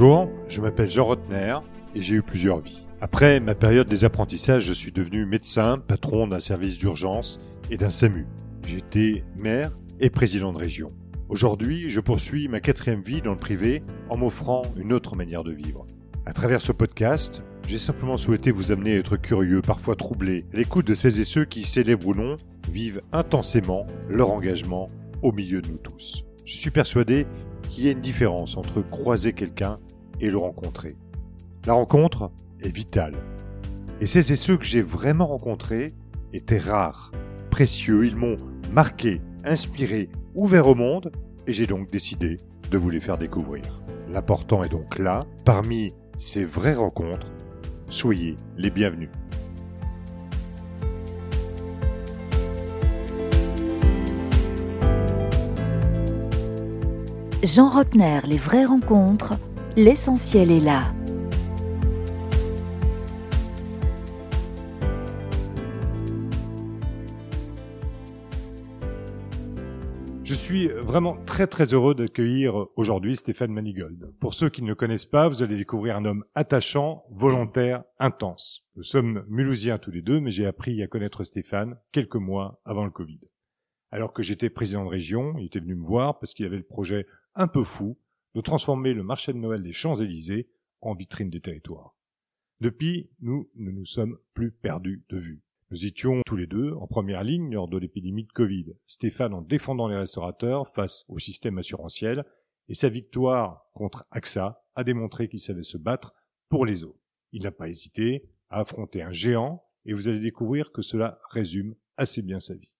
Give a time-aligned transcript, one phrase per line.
[0.00, 1.58] Bonjour, je m'appelle Jean Rotner
[1.92, 2.86] et j'ai eu plusieurs vies.
[3.00, 7.90] Après ma période des apprentissages, je suis devenu médecin, patron d'un service d'urgence et d'un
[7.90, 8.28] SAMU.
[8.64, 10.90] J'étais maire et président de région.
[11.28, 15.50] Aujourd'hui, je poursuis ma quatrième vie dans le privé en m'offrant une autre manière de
[15.50, 15.84] vivre.
[16.26, 20.58] À travers ce podcast, j'ai simplement souhaité vous amener à être curieux, parfois troublé, à
[20.58, 22.36] l'écoute de ces et ceux qui, célèbrent ou non,
[22.70, 24.86] vivent intensément leur engagement
[25.22, 26.24] au milieu de nous tous.
[26.44, 27.26] Je suis persuadé
[27.68, 29.80] qu'il y a une différence entre croiser quelqu'un
[30.20, 30.96] et le rencontrer.
[31.66, 33.14] La rencontre est vitale.
[34.00, 35.94] Et ces et ceux que j'ai vraiment rencontrés
[36.32, 37.12] étaient rares,
[37.50, 38.36] précieux, ils m'ont
[38.72, 41.12] marqué, inspiré, ouvert au monde,
[41.46, 42.36] et j'ai donc décidé
[42.70, 43.82] de vous les faire découvrir.
[44.08, 47.32] L'important est donc là, parmi ces vraies rencontres,
[47.88, 49.10] soyez les bienvenus.
[57.44, 59.34] Jean Rotner, les vraies rencontres,
[59.78, 60.92] l'essentiel est là.
[70.24, 74.12] Je suis vraiment très très heureux d'accueillir aujourd'hui Stéphane Manigold.
[74.18, 78.64] Pour ceux qui ne le connaissent pas, vous allez découvrir un homme attachant, volontaire, intense.
[78.74, 82.84] Nous sommes mulhousiens tous les deux, mais j'ai appris à connaître Stéphane quelques mois avant
[82.84, 83.20] le Covid.
[83.92, 86.64] Alors que j'étais président de région, il était venu me voir parce qu'il avait le
[86.64, 87.96] projet un peu fou
[88.38, 90.48] de transformer le marché de Noël des Champs-Élysées
[90.80, 91.96] en vitrine des territoires.
[92.60, 95.42] Depuis, nous ne nous sommes plus perdus de vue.
[95.72, 98.76] Nous étions tous les deux en première ligne lors de l'épidémie de Covid.
[98.86, 102.24] Stéphane en défendant les restaurateurs face au système assurantiel
[102.68, 106.14] et sa victoire contre AXA a démontré qu'il savait se battre
[106.48, 107.02] pour les autres.
[107.32, 111.74] Il n'a pas hésité à affronter un géant et vous allez découvrir que cela résume
[111.96, 112.72] assez bien sa vie.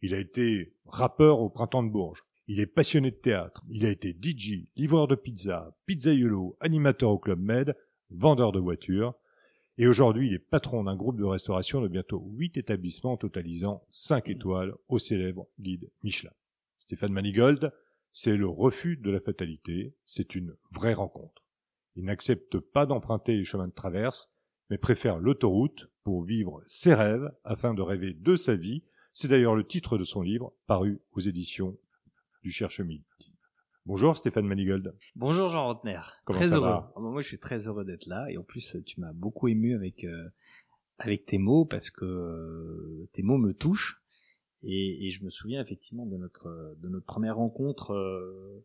[0.00, 2.22] Il a été rappeur au printemps de Bourges.
[2.48, 3.62] Il est passionné de théâtre.
[3.68, 7.76] Il a été DJ, livreur de pizza, pizzaiolo, animateur au Club Med,
[8.10, 9.14] vendeur de voitures.
[9.78, 14.28] Et aujourd'hui, il est patron d'un groupe de restauration de bientôt 8 établissements totalisant 5
[14.28, 16.32] étoiles au célèbre guide Michelin.
[16.78, 17.72] Stéphane Manigold,
[18.12, 21.44] c'est le refus de la fatalité, c'est une vraie rencontre.
[21.94, 24.32] Il n'accepte pas d'emprunter les chemins de traverse,
[24.68, 28.82] mais préfère l'autoroute pour vivre ses rêves afin de rêver de sa vie.
[29.12, 31.78] C'est d'ailleurs le titre de son livre, paru aux éditions
[32.42, 33.04] du Cherche-Midi.
[33.86, 34.94] Bonjour Stéphane Manigold.
[35.16, 36.00] Bonjour Jean Rotner.
[36.24, 36.68] Comment très ça heureux.
[36.68, 36.92] va?
[36.94, 39.74] Bah moi je suis très heureux d'être là et en plus tu m'as beaucoup ému
[39.74, 40.28] avec euh,
[40.98, 44.00] avec tes mots parce que euh, tes mots me touchent
[44.62, 47.92] et, et je me souviens effectivement de notre de notre première rencontre.
[47.92, 48.64] euh,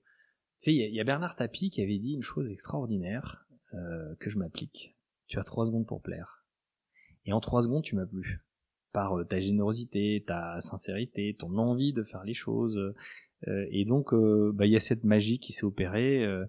[0.59, 4.15] tu sais il y, y a Bernard Tapie qui avait dit une chose extraordinaire euh,
[4.19, 4.95] que je m'applique.
[5.27, 6.45] Tu as trois secondes pour plaire
[7.25, 8.43] et en trois secondes tu m'as plu
[8.93, 12.79] par ta générosité, ta sincérité, ton envie de faire les choses.
[13.47, 16.23] Euh, et donc, euh, bah, il y a cette magie qui s'est opérée.
[16.25, 16.45] euh,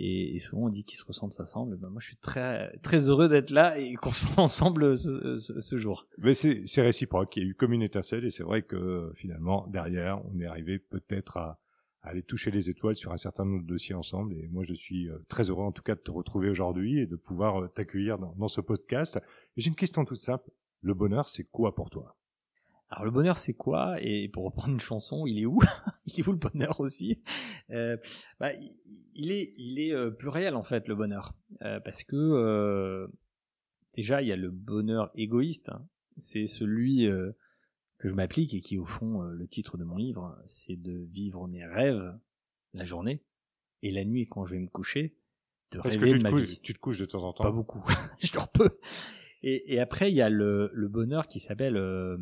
[0.00, 1.44] et, et souvent on dit qu'ils se ressentent, ça.
[1.56, 5.60] Ben, moi, je suis très très heureux d'être là et qu'on soit ensemble ce, ce,
[5.60, 6.06] ce jour.
[6.18, 7.36] Mais c'est réciproque.
[7.36, 10.46] Il y a eu comme une étincelle et c'est vrai que finalement, derrière, on est
[10.46, 11.58] arrivé peut-être à,
[12.02, 14.34] à aller toucher les étoiles sur un certain nombre de dossiers ensemble.
[14.34, 17.16] Et moi, je suis très heureux en tout cas de te retrouver aujourd'hui et de
[17.16, 19.18] pouvoir t'accueillir dans, dans ce podcast.
[19.56, 20.48] J'ai une question toute simple.
[20.80, 22.16] Le bonheur, c'est quoi pour toi?
[22.90, 23.96] Alors le bonheur, c'est quoi?
[24.00, 25.60] Et pour reprendre une chanson, il est où?
[26.06, 27.22] Il est où le bonheur aussi?
[27.70, 27.98] Euh,
[28.40, 28.52] bah,
[29.14, 33.06] il- est, il est euh, plus réel en fait le bonheur, Euh, parce que euh,
[33.94, 35.68] déjà il y a le bonheur égoïste.
[35.68, 35.86] hein.
[36.16, 37.32] C'est celui euh,
[37.98, 41.04] que je m'applique et qui au fond euh, le titre de mon livre, c'est de
[41.12, 42.16] vivre mes rêves
[42.72, 43.22] la journée
[43.82, 45.14] et la nuit quand je vais me coucher,
[45.72, 46.60] de Parce que rêver tu de te, ma couches, vie.
[46.62, 47.44] tu te couches de temps en temps.
[47.44, 47.84] Pas beaucoup.
[48.20, 48.78] je dors peu.
[49.42, 52.16] Et, et après, il y a le, le bonheur qui s'appelle euh,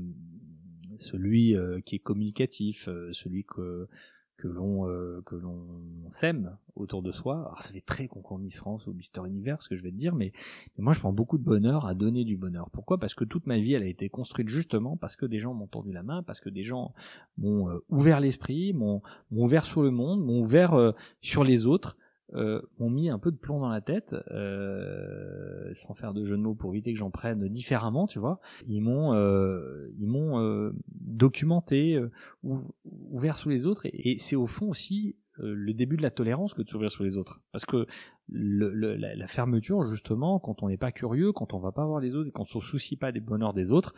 [1.03, 3.89] celui euh, qui est communicatif, euh, celui que
[4.37, 7.41] que l'on euh, que l'on s'aime autour de soi.
[7.47, 9.97] Alors ça fait très concours Miss France ou Mister Univers ce que je vais te
[9.97, 10.33] dire, mais,
[10.79, 12.71] moi je prends beaucoup de bonheur à donner du bonheur.
[12.71, 12.99] Pourquoi?
[12.99, 15.67] Parce que toute ma vie elle a été construite justement parce que des gens m'ont
[15.67, 16.93] tendu la main, parce que des gens
[17.39, 21.97] m'ont euh, ouvert l'esprit, m'ont ouvert sur le monde, m'ont ouvert sur les autres
[22.35, 26.37] euh, m'ont mis un peu de plomb dans la tête, euh, sans faire de jeu
[26.37, 28.41] de mots pour éviter que j'en prenne différemment, tu vois.
[28.67, 32.11] Ils m'ont, euh, ils m'ont euh, documenté, euh,
[32.45, 32.69] ouv-
[33.13, 36.55] ouvert sur les autres, et, c'est au fond aussi euh, le début de la tolérance
[36.55, 37.87] que de s'ouvrir sur les autres, parce que
[38.29, 42.01] le, le- la, fermeture, justement, quand on n'est pas curieux, quand on va pas voir
[42.01, 43.95] les autres, quand on se soucie pas des bonheurs des autres,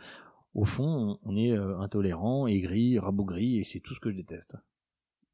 [0.53, 4.55] au fond, on, on est intolérant, aigri, rabougri, et c'est tout ce que je déteste.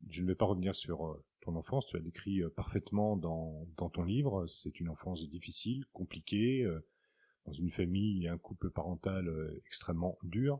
[0.09, 1.85] Je ne vais pas revenir sur ton enfance.
[1.87, 4.45] Tu as décrit euh, parfaitement dans, dans ton livre.
[4.47, 6.79] C'est une enfance difficile, compliquée, euh,
[7.45, 10.59] dans une famille et un couple parental euh, extrêmement dur.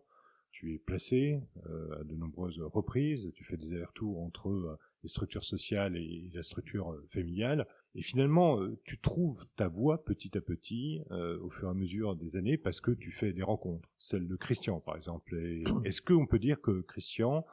[0.52, 3.32] Tu es placé euh, à de nombreuses reprises.
[3.36, 7.68] Tu fais des allers-retours entre les structures sociales et la structure familiale.
[7.96, 12.38] Et finalement, tu trouves ta voie petit à petit au fur et à mesure des
[12.38, 13.90] années parce que tu fais des rencontres.
[14.00, 15.36] Celle de Christian, par exemple.
[15.86, 17.46] Est-ce qu'on peut dire que Christian,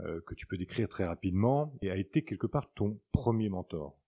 [0.00, 3.98] euh, que tu peux décrire très rapidement, a été quelque part ton premier mentor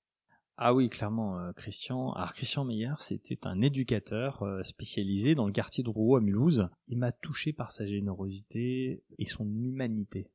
[0.58, 2.12] ah oui, clairement, Christian.
[2.12, 6.70] Alors Christian Meyer, c'était un éducateur spécialisé dans le quartier de Rouault à Mulhouse.
[6.88, 10.30] Il m'a touché par sa générosité et son humanité,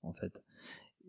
[0.00, 0.32] en fait.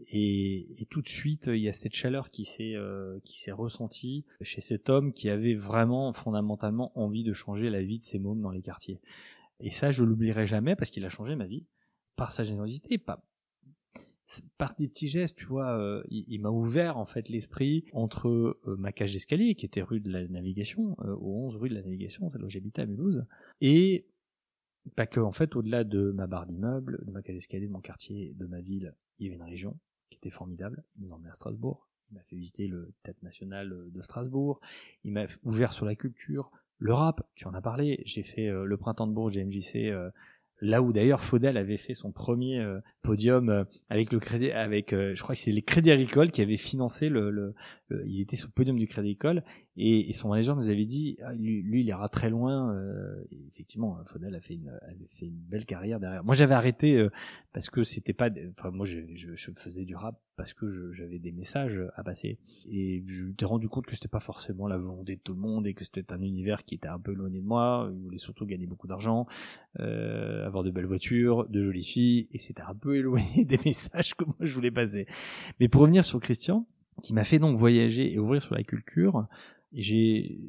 [0.07, 3.51] Et, et, tout de suite, il y a cette chaleur qui s'est euh, qui s'est
[3.51, 8.19] ressentie chez cet homme qui avait vraiment fondamentalement envie de changer la vie de ses
[8.19, 8.99] mômes dans les quartiers.
[9.59, 11.65] Et ça, je l'oublierai jamais parce qu'il a changé ma vie
[12.15, 13.23] par sa générosité, pas
[14.57, 15.77] par des petits gestes, tu vois.
[15.77, 19.99] Euh, il, m'a ouvert en fait l'esprit entre euh, ma cage d'escalier qui était rue
[19.99, 23.25] de la Navigation, au 11 rue de la Navigation, celle où j'habitais à Mulhouse,
[23.59, 24.05] et
[24.95, 27.81] pas que en fait au-delà de ma barre d'immeuble, de ma cage d'escalier, de mon
[27.81, 29.77] quartier, de ma ville, il y avait une région
[30.09, 30.83] qui était formidable.
[30.97, 31.87] Il nous emmenait à Strasbourg.
[32.11, 34.59] Il m'a fait visiter le Théâtre National euh, de Strasbourg.
[35.03, 36.51] Il m'a ouvert sur la culture.
[36.77, 38.01] Le rap, tu en as parlé.
[38.05, 40.09] J'ai fait euh, le printemps de Bourges, GMJC, euh,
[40.61, 42.63] là où d'ailleurs Faudel avait fait son premier
[43.01, 47.09] podium avec le crédit, avec, je crois que c'est les Crédits Agricoles qui avaient financé
[47.09, 47.53] le, le,
[48.05, 49.43] il était sur le podium du Crédit Agricole
[49.77, 52.75] et, et son manager nous avait dit, ah, lui, lui, il ira très loin.
[52.75, 56.25] Euh, effectivement, Faudel a fait une, avait fait une belle carrière derrière.
[56.25, 57.09] Moi, j'avais arrêté euh,
[57.53, 61.19] parce que c'était pas, enfin moi, je, je, je, faisais du rap parce que j'avais
[61.19, 62.37] des messages à passer
[62.69, 65.39] et je me suis rendu compte que c'était pas forcément la volonté de tout le
[65.39, 67.89] monde et que c'était un univers qui était un peu éloigné de moi.
[67.93, 69.25] Il voulait surtout gagner beaucoup d'argent,
[69.79, 74.15] euh, avoir de belles voitures, de jolies filles et c'était un peu éloigné des messages
[74.15, 75.05] que moi je voulais passer.
[75.61, 76.65] Mais pour revenir sur Christian,
[77.01, 79.27] qui m'a fait donc voyager et ouvrir sur la culture,
[79.71, 80.39] j'ai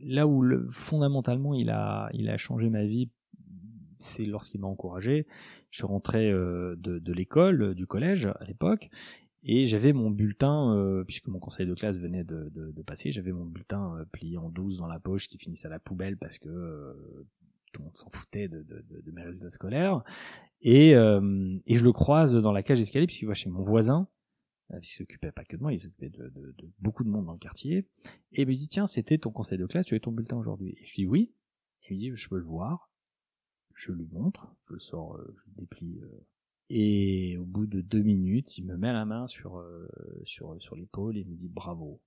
[0.00, 3.10] là où le, fondamentalement il a il a changé ma vie
[3.98, 5.26] c'est lorsqu'il m'a encouragé.
[5.70, 8.90] Je rentrais euh, de, de l'école du collège à l'époque
[9.42, 13.12] et j'avais mon bulletin euh, puisque mon conseil de classe venait de, de, de passer
[13.12, 16.16] j'avais mon bulletin euh, plié en 12 dans la poche qui finissait à la poubelle
[16.16, 16.48] parce que
[17.72, 20.02] tout le monde s'en foutait de, de, mes résultats scolaires.
[20.62, 24.15] Et, et je le croise dans la cage d'escalier puisqu'il va chez mon voisin euh,
[24.70, 27.32] il s'occupait pas que de moi, il s'occupait de, de, de, beaucoup de monde dans
[27.32, 27.88] le quartier,
[28.32, 30.76] et il me dit, tiens, c'était ton conseil de classe, tu as ton bulletin aujourd'hui.
[30.80, 31.32] Et je dis oui,
[31.84, 32.90] et il me dit, je peux le voir,
[33.74, 36.26] je lui montre, je le sors, euh, je le déplie, euh,
[36.68, 39.64] et au bout de deux minutes, il me met la main sur,
[40.24, 42.02] sur, sur l'épaule et il me dit, bravo,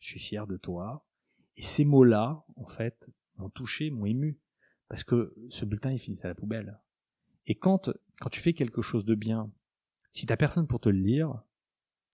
[0.00, 1.06] je suis fier de toi.
[1.56, 4.40] Et ces mots-là, en fait, m'ont touché, m'ont ému,
[4.88, 6.80] parce que ce bulletin, il finissait à la poubelle.
[7.46, 7.90] Et quand,
[8.20, 9.52] quand tu fais quelque chose de bien,
[10.14, 11.42] si t'as personne pour te le lire,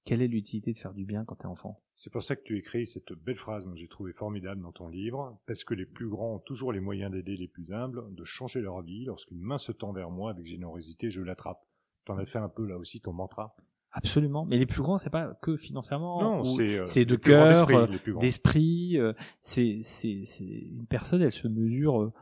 [0.05, 1.83] quelle est l'utilité de faire du bien quand t'es enfant?
[1.95, 4.89] C'est pour ça que tu écris cette belle phrase que j'ai trouvée formidable dans ton
[4.89, 8.25] livre, parce que les plus grands ont toujours les moyens d'aider les plus humbles, de
[8.25, 9.05] changer leur vie.
[9.05, 11.61] Lorsqu'une main se tend vers moi avec générosité, je l'attrape.
[12.07, 13.55] T'en as fait un peu là aussi ton mantra?
[13.93, 16.23] Absolument, mais les plus grands, c'est pas que financièrement.
[16.23, 17.89] Non, c'est euh, de cœur,
[18.19, 18.99] d'esprit.
[18.99, 19.13] Euh,
[19.43, 22.13] c'est c'est une personne, elle se mesure euh,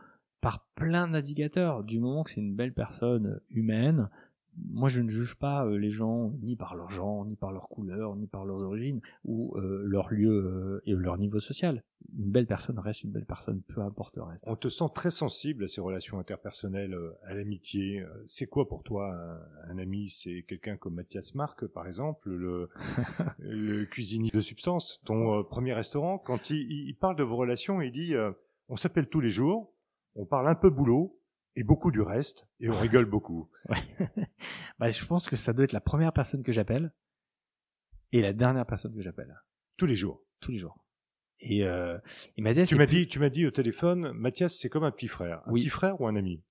[0.40, 1.84] par plein d'indicateurs.
[1.84, 4.08] Du moment que c'est une belle personne humaine,
[4.66, 7.68] moi je ne juge pas euh, les gens ni par leur genre, ni par leur
[7.68, 11.82] couleur, ni par leurs origines ou euh, leur lieu euh, et leur niveau social.
[12.16, 14.44] Une belle personne reste une belle personne, peu importe le reste.
[14.46, 18.04] On te sent très sensible à ces relations interpersonnelles, à l'amitié.
[18.24, 19.14] C'est quoi pour toi
[19.68, 20.08] un, ami?
[20.08, 22.70] C'est quelqu'un comme Mathias Marc, par exemple, le,
[23.40, 26.18] le cuisinier de substance, ton premier restaurant?
[26.18, 28.14] Quand il, il, parle de vos relations, il dit
[28.68, 29.74] on s'appelle tous les jours,
[30.14, 31.18] on parle un peu boulot,
[31.56, 33.50] et beaucoup du reste, et on rigole beaucoup.
[34.78, 36.92] bah, je pense que ça doit être la première personne que j'appelle
[38.12, 39.34] et la dernière personne que j'appelle.
[39.76, 40.24] Tous les jours.
[40.40, 40.84] Tous les jours.
[41.40, 41.98] Et, euh,
[42.36, 45.08] et Mathias, tu m'as dit, tu m'as dit au téléphone, Mathias, c'est comme un petit
[45.08, 45.42] frère.
[45.46, 46.42] Un petit frère ou un ami?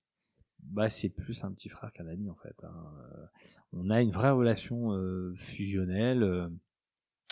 [0.60, 2.56] Bah, c'est plus un petit frère qu'un ami en fait.
[2.64, 2.94] Hein.
[3.00, 3.26] Euh,
[3.74, 6.50] on a une vraie relation euh, fusionnelle.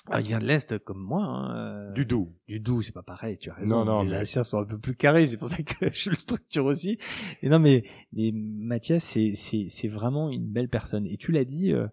[0.10, 1.24] Euh, ah, il vient de l'Est comme moi.
[1.24, 1.56] Hein.
[1.56, 2.32] Euh, du Doubs.
[2.48, 3.84] Du Doubs, c'est pas pareil, tu as raison.
[3.84, 4.26] Non, non, les mais...
[4.26, 6.98] sont un peu plus carrés, c'est pour ça que je le structure aussi.
[7.42, 7.84] Et non, mais,
[8.14, 11.08] mais Mathias, c'est, c'est, c'est vraiment une belle personne.
[11.08, 11.88] Et tu l'as dit, euh,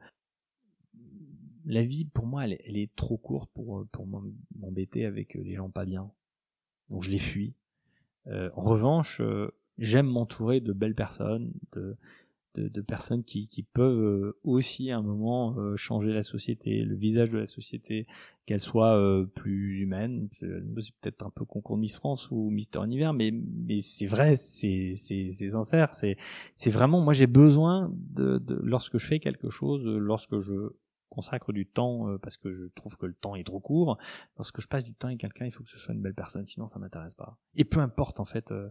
[1.64, 5.54] la vie, pour moi, elle, elle, est trop courte pour, euh, pour m'embêter avec les
[5.54, 6.10] gens pas bien.
[6.90, 7.54] Donc je les fuis.
[8.26, 9.22] Euh, en revanche,
[9.78, 11.96] j'aime m'entourer de belles personnes, de,
[12.54, 16.82] de, de, personnes qui, qui peuvent euh, aussi à un moment euh, changer la société,
[16.82, 18.06] le visage de la société,
[18.46, 20.28] qu'elle soit euh, plus humaine.
[20.32, 24.36] C'est peut-être un peu concours de Miss France ou Mister Univers, mais, mais c'est vrai,
[24.36, 25.90] c'est sincère.
[25.94, 30.72] C'est vraiment, moi j'ai besoin de, de, lorsque je fais quelque chose, lorsque je
[31.12, 33.98] consacre du temps euh, parce que je trouve que le temps est trop court.
[34.38, 36.46] Lorsque je passe du temps avec quelqu'un, il faut que ce soit une belle personne,
[36.46, 37.36] sinon ça m'intéresse pas.
[37.54, 38.70] Et peu importe en fait euh,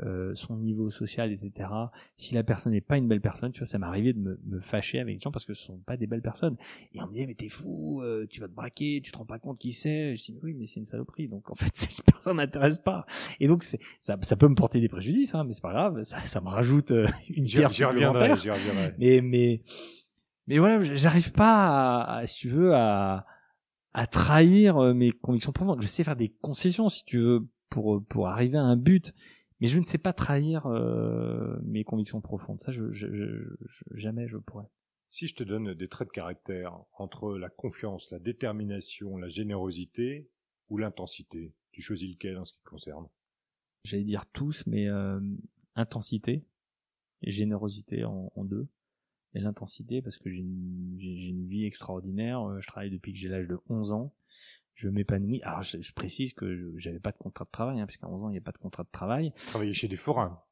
[0.00, 1.68] euh, son niveau social, etc.
[2.16, 4.40] Si la personne n'est pas une belle personne, tu vois, ça m'est arrivé de me,
[4.46, 6.56] me, fâcher avec des gens parce que ce sont pas des belles personnes.
[6.94, 9.38] Et on me dit mais t'es fou, tu vas te braquer, tu te rends pas
[9.38, 10.16] compte qui c'est.
[10.16, 13.04] Je dis oui mais c'est une saloperie, donc en fait cette personne m'intéresse pas.
[13.38, 16.02] Et donc c'est ça, ça peut me porter des préjudices, hein, mais c'est pas grave,
[16.04, 16.90] ça, ça me rajoute
[17.28, 18.36] une pierre supplémentaire.
[18.98, 19.62] Mais mais
[20.46, 23.26] mais voilà, j'arrive pas, à, si tu veux, à,
[23.92, 25.80] à trahir euh, mes convictions profondes.
[25.82, 29.14] Je sais faire des concessions, si tu veux, pour pour arriver à un but,
[29.60, 32.60] mais je ne sais pas trahir euh, mes convictions profondes.
[32.60, 33.44] Ça, je, je, je,
[33.94, 34.66] jamais je pourrais.
[35.08, 40.30] Si je te donne des traits de caractère entre la confiance, la détermination, la générosité
[40.68, 43.06] ou l'intensité, tu choisis lequel en ce qui te concerne?
[43.84, 45.20] J'allais dire tous, mais euh,
[45.74, 46.46] intensité
[47.22, 48.68] et générosité en, en deux
[49.34, 52.42] et l'intensité parce que j'ai une, une, vie extraordinaire.
[52.42, 54.12] Euh, je travaille depuis que j'ai l'âge de 11 ans.
[54.74, 55.42] Je m'épanouis.
[55.42, 58.24] Alors, je, je, précise que j'avais pas de contrat de travail, hein, parce qu'à 11
[58.24, 59.32] ans, il n'y a pas de contrat de travail.
[59.36, 60.42] Travailler chez des forains.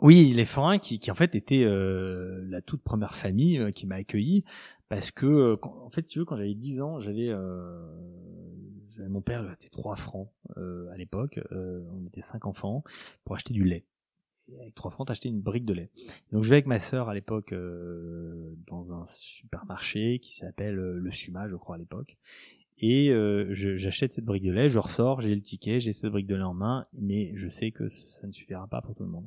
[0.00, 3.86] Oui, les forains qui, qui en fait étaient euh, la toute première famille euh, qui
[3.86, 4.44] m'a accueilli
[4.88, 7.34] parce que euh, en fait tu veux quand j'avais 10 ans j'avais
[9.08, 12.84] mon père était 3 francs à l'époque on était cinq enfants
[13.24, 13.84] pour acheter du lait
[14.60, 15.90] avec trois francs, t'achetais une brique de lait.
[16.32, 20.98] Donc je vais avec ma sœur à l'époque euh, dans un supermarché qui s'appelle euh,
[20.98, 22.16] le Suma, je crois à l'époque.
[22.80, 26.28] Et euh, j'achète cette brique de lait, je ressors, j'ai le ticket, j'ai cette brique
[26.28, 29.08] de lait en main, mais je sais que ça ne suffira pas pour tout le
[29.08, 29.26] monde.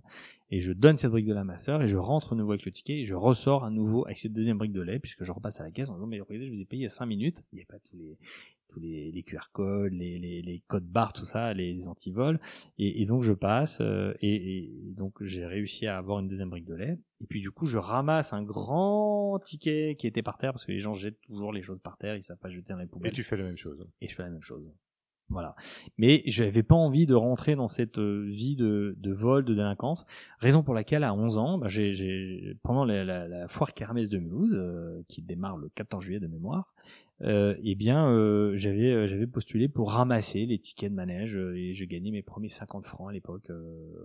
[0.51, 2.53] Et je donne cette brique de lait à ma sœur et je rentre à nouveau
[2.53, 5.23] avec le ticket et je ressors à nouveau avec cette deuxième brique de lait puisque
[5.25, 6.85] je repasse à la caisse en disant mais regardez je vous ai payé il y
[6.85, 8.17] a 5 minutes, il n'y a pas tous les
[8.71, 12.39] tous les, les QR codes, les, les, les, codes barres, tout ça, les antivols.
[12.77, 16.49] Et, et donc je passe euh, et, et, donc j'ai réussi à avoir une deuxième
[16.49, 16.97] brique de lait.
[17.19, 20.71] Et puis du coup je ramasse un grand ticket qui était par terre parce que
[20.71, 23.11] les gens jettent toujours les choses par terre, ils savent pas jeter dans les poubelles.
[23.11, 23.87] Et tu fais la même chose.
[24.01, 24.71] Et je fais la même chose.
[25.31, 25.55] Voilà.
[25.97, 29.53] Mais je n'avais pas envie de rentrer dans cette euh, vie de, de vol, de
[29.53, 30.05] délinquance.
[30.39, 34.17] Raison pour laquelle, à 11 ans, bah, j'ai, pendant la, la, la, foire Kermesse de
[34.17, 36.73] Mulhouse, euh, qui démarre le 14 juillet de mémoire,
[37.23, 41.73] euh, eh bien, euh, j'avais euh, j'avais postulé pour ramasser les tickets de manège et
[41.73, 43.51] j'ai gagné mes premiers 50 francs à l'époque.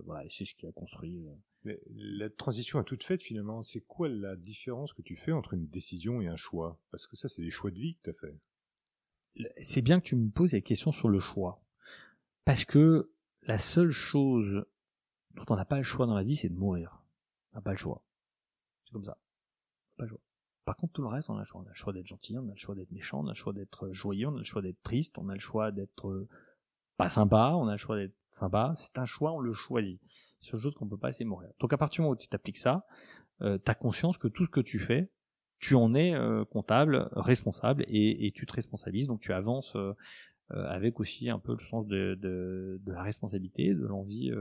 [0.05, 1.19] voilà, c'est ce qui a construit.
[1.63, 5.53] Mais la transition à toute faite finalement, c'est quoi la différence que tu fais entre
[5.53, 6.79] une décision et un choix?
[6.91, 8.37] Parce que ça, c'est des choix de vie que tu as fait.
[9.61, 11.61] C'est bien que tu me poses la question sur le choix,
[12.45, 13.11] parce que
[13.43, 14.65] la seule chose
[15.35, 17.03] dont on n'a pas le choix dans la vie, c'est de mourir.
[17.51, 18.03] On n'a pas le choix.
[18.85, 19.17] C'est comme ça.
[19.97, 20.19] Pas le choix.
[20.65, 21.61] Par contre, tout le reste, on a le choix.
[21.61, 23.35] On a le choix d'être gentil, on a le choix d'être méchant, on a le
[23.35, 26.27] choix d'être joyeux, on a le choix d'être triste, on a le choix d'être euh,
[26.97, 28.73] pas sympa, on a le choix d'être sympa.
[28.75, 30.01] C'est un choix, on le choisit.
[30.41, 31.49] C'est une chose qu'on peut pas, c'est mourir.
[31.59, 32.85] Donc à partir du moment où tu t'appliques ça,
[33.41, 35.09] euh, conscience que tout ce que tu fais,
[35.59, 39.07] tu en es euh, comptable, responsable, et, et, tu te responsabilises.
[39.07, 39.93] Donc tu avances euh,
[40.49, 44.31] avec aussi un peu le sens de, de, de la responsabilité, de l'envie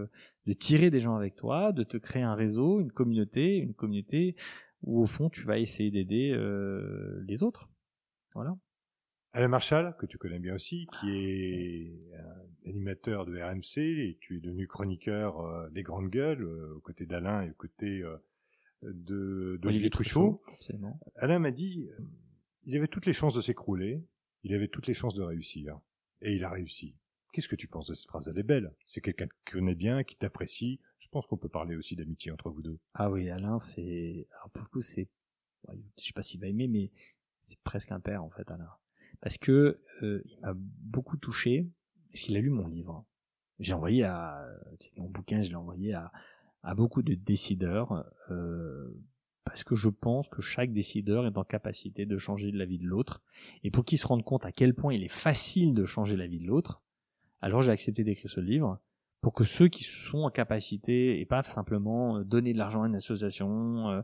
[0.47, 4.37] de tirer des gens avec toi, de te créer un réseau, une communauté, une communauté
[4.83, 7.69] où au fond tu vas essayer d'aider euh, les autres.
[8.35, 8.57] Voilà.
[9.33, 11.93] Alain Marshall, que tu connais bien aussi, qui est
[12.67, 17.07] animateur de RMC, et tu es devenu chroniqueur euh, des grandes gueules, euh, aux côtés
[17.07, 18.03] d'Alain et aux côtés
[18.95, 20.43] de d'Olivier Truchot.
[21.17, 21.89] Alain m'a dit,
[22.65, 24.05] il avait toutes les chances de s'écrouler,
[24.43, 25.79] il avait toutes les chances de réussir,
[26.23, 26.97] et il a réussi.
[27.33, 28.29] Qu'est-ce que tu penses de cette phrase?
[28.29, 28.73] Elle est belle.
[28.87, 30.81] C'est quelqu'un que tu connais bien, qui t'apprécie.
[30.99, 32.79] Je pense qu'on peut parler aussi d'amitié entre vous deux.
[32.95, 35.09] Ah oui, Alain, c'est, alors pour le coup, c'est,
[35.69, 36.91] je sais pas s'il va aimer, mais
[37.43, 38.71] c'est presque un père en fait, Alain,
[39.21, 41.69] parce que euh, il m'a beaucoup touché.
[42.11, 43.05] Parce qu'il a lu mon livre.
[43.59, 44.43] J'ai envoyé à,
[44.97, 46.11] mon bouquin, je l'ai envoyé à,
[46.67, 48.05] à beaucoup de décideurs.
[48.31, 48.89] Euh,
[49.45, 52.87] parce que je pense que chaque décideur est en capacité de changer la vie de
[52.87, 53.23] l'autre,
[53.63, 56.27] et pour qu'il se rende compte à quel point il est facile de changer la
[56.27, 56.83] vie de l'autre,
[57.41, 58.81] alors j'ai accepté d'écrire ce livre
[59.27, 62.87] pour que ceux qui sont en capacité et pas simplement euh, donner de l'argent à
[62.87, 64.01] une association, euh,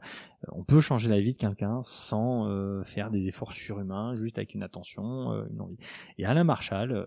[0.49, 4.55] on peut changer la vie de quelqu'un sans euh, faire des efforts surhumains, juste avec
[4.55, 5.79] une attention, une envie.
[6.19, 7.07] Et Alain Marshall,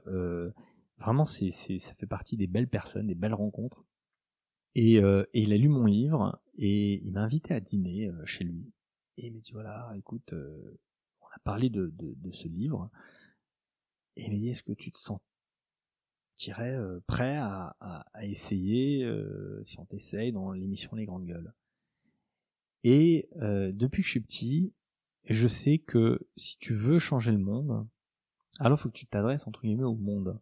[0.97, 3.83] vraiment, c'est, c'est, ça fait partie des belles personnes, des belles rencontres.
[4.75, 8.71] Et, et il a lu mon livre et il m'a invité à dîner chez lui.
[9.17, 12.89] Et il m'a dit voilà, écoute, on a parlé de, de, de ce livre.
[14.17, 15.19] Et il m'a dit est-ce que tu te sens
[16.37, 21.25] dirais, euh, prêt à, à, à essayer, euh, si on t'essaye, dans l'émission Les Grandes
[21.25, 21.53] Gueules?
[22.83, 24.73] Et euh, depuis que je suis petit,
[25.25, 27.87] je sais que si tu veux changer le monde,
[28.59, 30.39] alors faut que tu t'adresses entre guillemets au monde.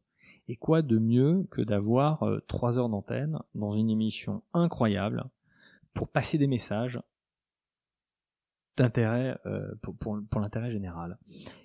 [0.48, 5.24] Et quoi de mieux que d'avoir trois heures d'antenne dans une émission incroyable
[5.94, 7.00] pour passer des messages
[8.76, 11.18] d'intérêt euh, pour, pour, l'intérêt général.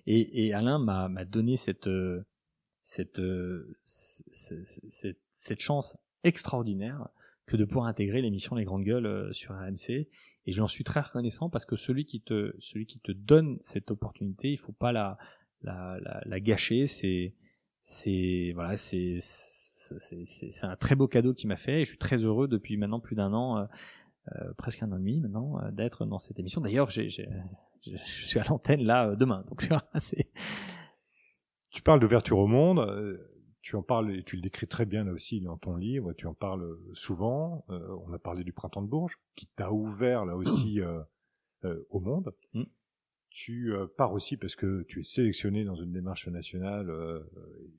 [0.07, 1.89] Et, et Alain m'a, donné cette,
[2.83, 3.21] cette,
[3.83, 7.09] cette, cette, chance extraordinaire
[7.47, 10.09] que de pouvoir intégrer l'émission Les Grandes Gueules sur RMC.
[10.47, 13.91] Et j'en suis très reconnaissant parce que celui qui te, celui qui te donne cette
[13.91, 15.19] opportunité, il faut pas la,
[15.63, 16.87] la, la, la gâcher.
[16.87, 17.35] C'est,
[17.83, 22.17] c'est, voilà, c'est, c'est un très beau cadeau qu'il m'a fait et je suis très
[22.17, 23.65] heureux depuis maintenant plus d'un an, euh,
[24.37, 26.61] euh, presque un an et demi maintenant, euh, d'être dans cette émission.
[26.61, 27.09] D'ailleurs, j'ai,
[27.83, 30.31] je suis à l'antenne là demain, donc tu vois, c'est.
[31.71, 33.21] Tu parles d'ouverture au monde.
[33.61, 36.15] Tu en parles et tu le décris très bien là aussi dans ton livre.
[36.15, 37.67] Tu en parles souvent.
[37.69, 40.81] on a parlé du printemps de Bourges qui t'a ouvert là aussi
[41.91, 42.33] au monde.
[42.55, 42.63] Mm.
[43.39, 46.91] Tu euh, pars aussi parce que tu es sélectionné dans une démarche nationale.
[46.91, 47.21] Euh,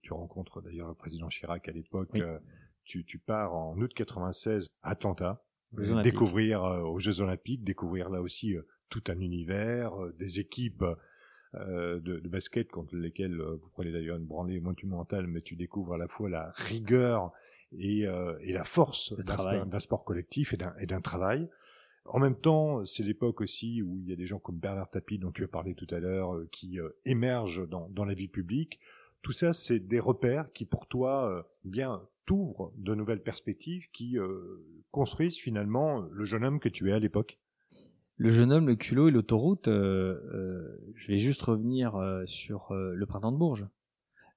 [0.01, 2.15] tu rencontres d'ailleurs le président Chirac à l'époque.
[2.15, 2.39] Euh,
[2.85, 5.43] tu, tu, pars en août 96 à Atlanta,
[6.01, 8.55] découvrir aux Jeux Olympiques, découvrir là aussi
[8.87, 10.85] tout un univers, des équipes
[11.53, 15.97] de, de, basket contre lesquelles vous prenez d'ailleurs une branlée monumentale, mais tu découvres à
[15.97, 17.33] la fois la rigueur
[17.73, 18.05] et,
[18.41, 21.49] et la force d'un sport, sport, collectif et d'un travail.
[22.05, 25.19] En même temps, c'est l'époque aussi où il y a des gens comme Bernard Tapie,
[25.19, 28.27] dont tu as parlé tout à l'heure, euh, qui euh, émergent dans, dans, la vie
[28.27, 28.79] publique.
[29.21, 34.17] Tout ça, c'est des repères qui, pour toi, euh, bien t'ouvrent de nouvelles perspectives, qui
[34.91, 37.39] construisent finalement le jeune homme que tu es à l'époque.
[38.17, 39.65] Le jeune homme, le culot et l'autoroute.
[39.65, 43.65] je vais juste revenir sur le printemps de Bourges.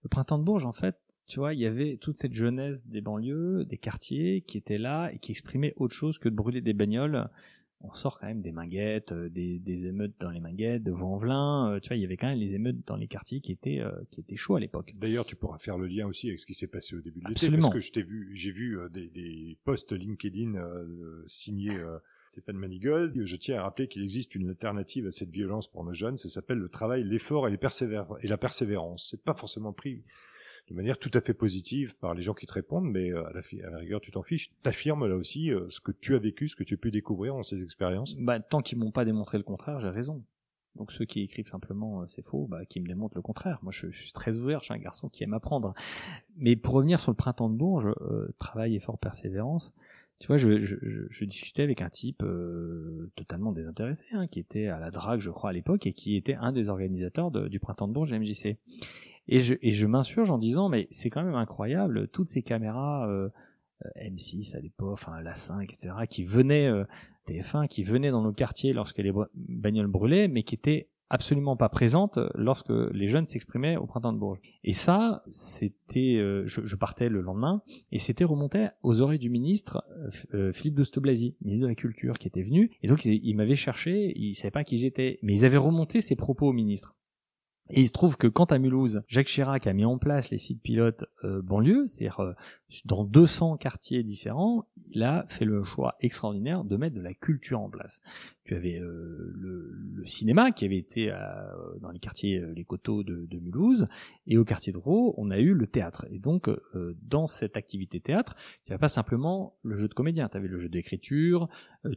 [0.05, 3.01] Le printemps de Bourges, en fait, tu vois, il y avait toute cette jeunesse des
[3.01, 6.73] banlieues, des quartiers qui était là et qui exprimait autre chose que de brûler des
[6.73, 7.29] bagnoles
[7.85, 11.73] on sort quand même des minguettes, euh, des, des émeutes dans les minguettes, de Vaux-en-Velin.
[11.73, 13.81] Euh, tu vois, il y avait quand même les émeutes dans les quartiers qui étaient
[13.81, 14.93] euh, qui étaient chauds à l'époque.
[14.97, 17.29] D'ailleurs, tu pourras faire le lien aussi avec ce qui s'est passé au début de
[17.29, 20.55] l'été, parce que je t'ai vu, j'ai vu des, des posts LinkedIn
[21.27, 21.79] signés.
[22.29, 25.93] Stéphane Manigold, je tiens à rappeler qu'il existe une alternative à cette violence pour nos
[25.93, 27.59] jeunes, ça s'appelle le travail, l'effort et, les
[28.23, 29.09] et la persévérance.
[29.11, 30.03] C'est pas forcément pris
[30.69, 33.33] de manière tout à fait positive par les gens qui te répondent, mais euh, à
[33.33, 34.51] la, à la rigueur, tu t'en fiches.
[34.63, 37.35] T'affirmes là aussi euh, ce que tu as vécu, ce que tu as pu découvrir
[37.35, 38.17] dans ces expériences.
[38.17, 40.23] Bah, tant qu'ils m'ont pas démontré le contraire, j'ai raison.
[40.77, 43.59] Donc ceux qui écrivent simplement euh, c'est faux, bah, qui me démontrent le contraire.
[43.63, 45.75] Moi, je, suis très ouvert, je suis un garçon qui aime apprendre.
[46.37, 47.93] Mais pour revenir sur le printemps de Bourges,
[48.39, 49.73] travail, effort, persévérance.
[50.23, 50.77] Tu vois, je, je,
[51.11, 52.23] je discutais avec un type
[53.17, 56.37] totalement désintéressé, hein, qui était à la drague, je crois, à l'époque, et qui était
[56.37, 58.57] un des organisateurs du printemps de Bourges MJC.
[59.27, 63.09] Et je, et je m'insurge en disant, mais c'est quand même incroyable, toutes ces caméras
[63.09, 63.31] euh,
[63.97, 66.85] M6 à l'époque, enfin la 5, etc., qui venaient, euh,
[67.29, 71.69] TF1, qui venaient dans nos quartiers lorsque les bagnoles brûlaient, mais qui étaient absolument pas
[71.69, 74.41] présentes lorsque les jeunes s'exprimaient au printemps de Bourges.
[74.65, 79.85] Et ça, c'était, euh, je, partais le lendemain, et c'était remonté aux oreilles du ministre
[80.33, 84.15] euh, Philippe Douste-Blazy, ministre de la Culture, qui était venu, et donc il, m'avait cherché,
[84.17, 86.97] il savait pas qui j'étais, mais ils avaient remonté ses propos au ministre.
[87.71, 90.39] Et il se trouve que quand à Mulhouse, Jacques Chirac a mis en place les
[90.39, 92.33] sites pilotes euh, banlieue, c'est-à-dire euh,
[92.85, 97.61] dans 200 quartiers différents, il a fait le choix extraordinaire de mettre de la culture
[97.61, 98.03] en place.
[98.45, 101.13] Tu avais euh, le, le, cinéma qui avait été
[101.81, 103.87] dans les quartiers les coteaux de, de, Mulhouse,
[104.27, 106.07] et au quartier de Raux, on a eu le théâtre.
[106.11, 106.51] Et donc,
[107.03, 110.59] dans cette activité théâtre, tu n'avais pas simplement le jeu de comédien, tu avais le
[110.59, 111.49] jeu d'écriture,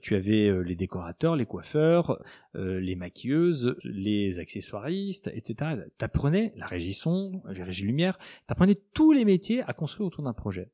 [0.01, 5.55] tu avais les décorateurs, les coiffeurs, les maquilleuses, les accessoiristes, etc
[5.97, 10.33] T'apprenais la régie son, les régies lumière, t'apprenais tous les métiers à construire autour d'un
[10.33, 10.69] projet.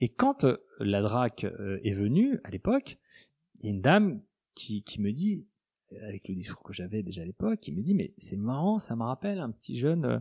[0.00, 2.98] Et quand euh, la DRAC euh, est venue, à l'époque,
[3.60, 4.20] il y a une dame
[4.54, 5.46] qui, qui me dit,
[6.02, 8.96] avec le discours que j'avais déjà à l'époque, qui me dit, mais c'est marrant, ça
[8.96, 10.18] me rappelle un petit jeune, euh,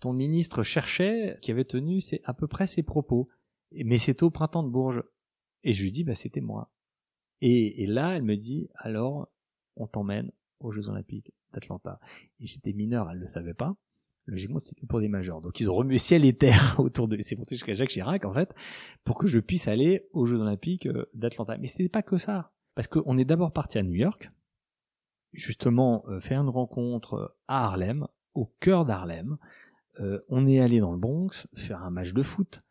[0.00, 3.28] ton ministre cherchait, qui avait tenu c'est à peu près ses propos.
[3.72, 5.02] Mais c'était au printemps de Bourges.
[5.62, 6.72] Et je lui dis, bah, c'était moi.
[7.42, 9.28] Et, et là, elle me dit, alors,
[9.76, 12.00] on t'emmène aux Jeux Olympiques d'Atlanta.
[12.40, 13.76] Et j'étais mineur, elle ne le savait pas.
[14.26, 15.40] Logiquement, c'était pour des majeurs.
[15.40, 18.32] Donc, ils ont remué ciel et terre autour de, c'est monté jusqu'à Jacques Chirac, en
[18.32, 18.54] fait,
[19.04, 21.58] pour que je puisse aller aux Jeux Olympiques euh, d'Atlanta.
[21.58, 22.52] Mais c'était pas que ça.
[22.80, 24.30] Parce qu'on est d'abord parti à New York,
[25.34, 29.36] justement, euh, faire une rencontre euh, à Harlem, au cœur d'Harlem.
[30.30, 32.62] on est allé dans le Bronx faire un match de foot.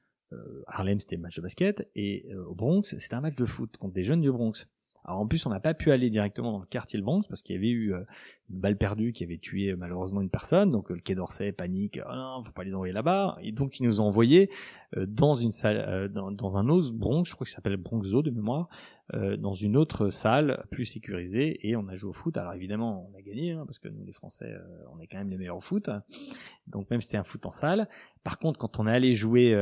[0.66, 3.94] Harlem, c'était un match de basket, et au Bronx, c'était un match de foot contre
[3.94, 4.68] des jeunes du Bronx.
[5.06, 7.42] Alors en plus, on n'a pas pu aller directement dans le quartier de Bronx parce
[7.42, 8.04] qu'il y avait eu euh,
[8.50, 10.72] une balle perdue qui avait tué euh, malheureusement une personne.
[10.72, 13.38] Donc euh, le Quai d'Orsay panique, oh non, faut pas les envoyer là-bas.
[13.42, 14.50] Et donc ils nous ont envoyés
[14.98, 18.70] dans une salle, dans, un autre Bronx, je crois qu'il s'appelle Bronx Zoo de mémoire,
[19.14, 21.60] dans une autre salle plus sécurisée.
[21.68, 22.36] Et on a joué au foot.
[22.38, 24.52] Alors évidemment, on a gagné hein, parce que nous les Français,
[24.92, 25.92] on est quand même les meilleurs au foot.
[26.66, 27.88] Donc même c'était un foot en salle.
[28.24, 29.56] Par contre, quand on est allé jouer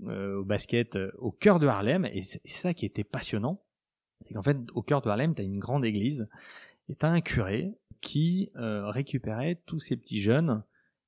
[0.00, 3.60] au basket au cœur de Harlem, et c'est ça qui était passionnant
[4.20, 6.28] c'est qu'en fait, au cœur de Harlem, tu as une grande église,
[6.88, 10.62] et tu as un curé qui euh, récupérait tous ces petits jeunes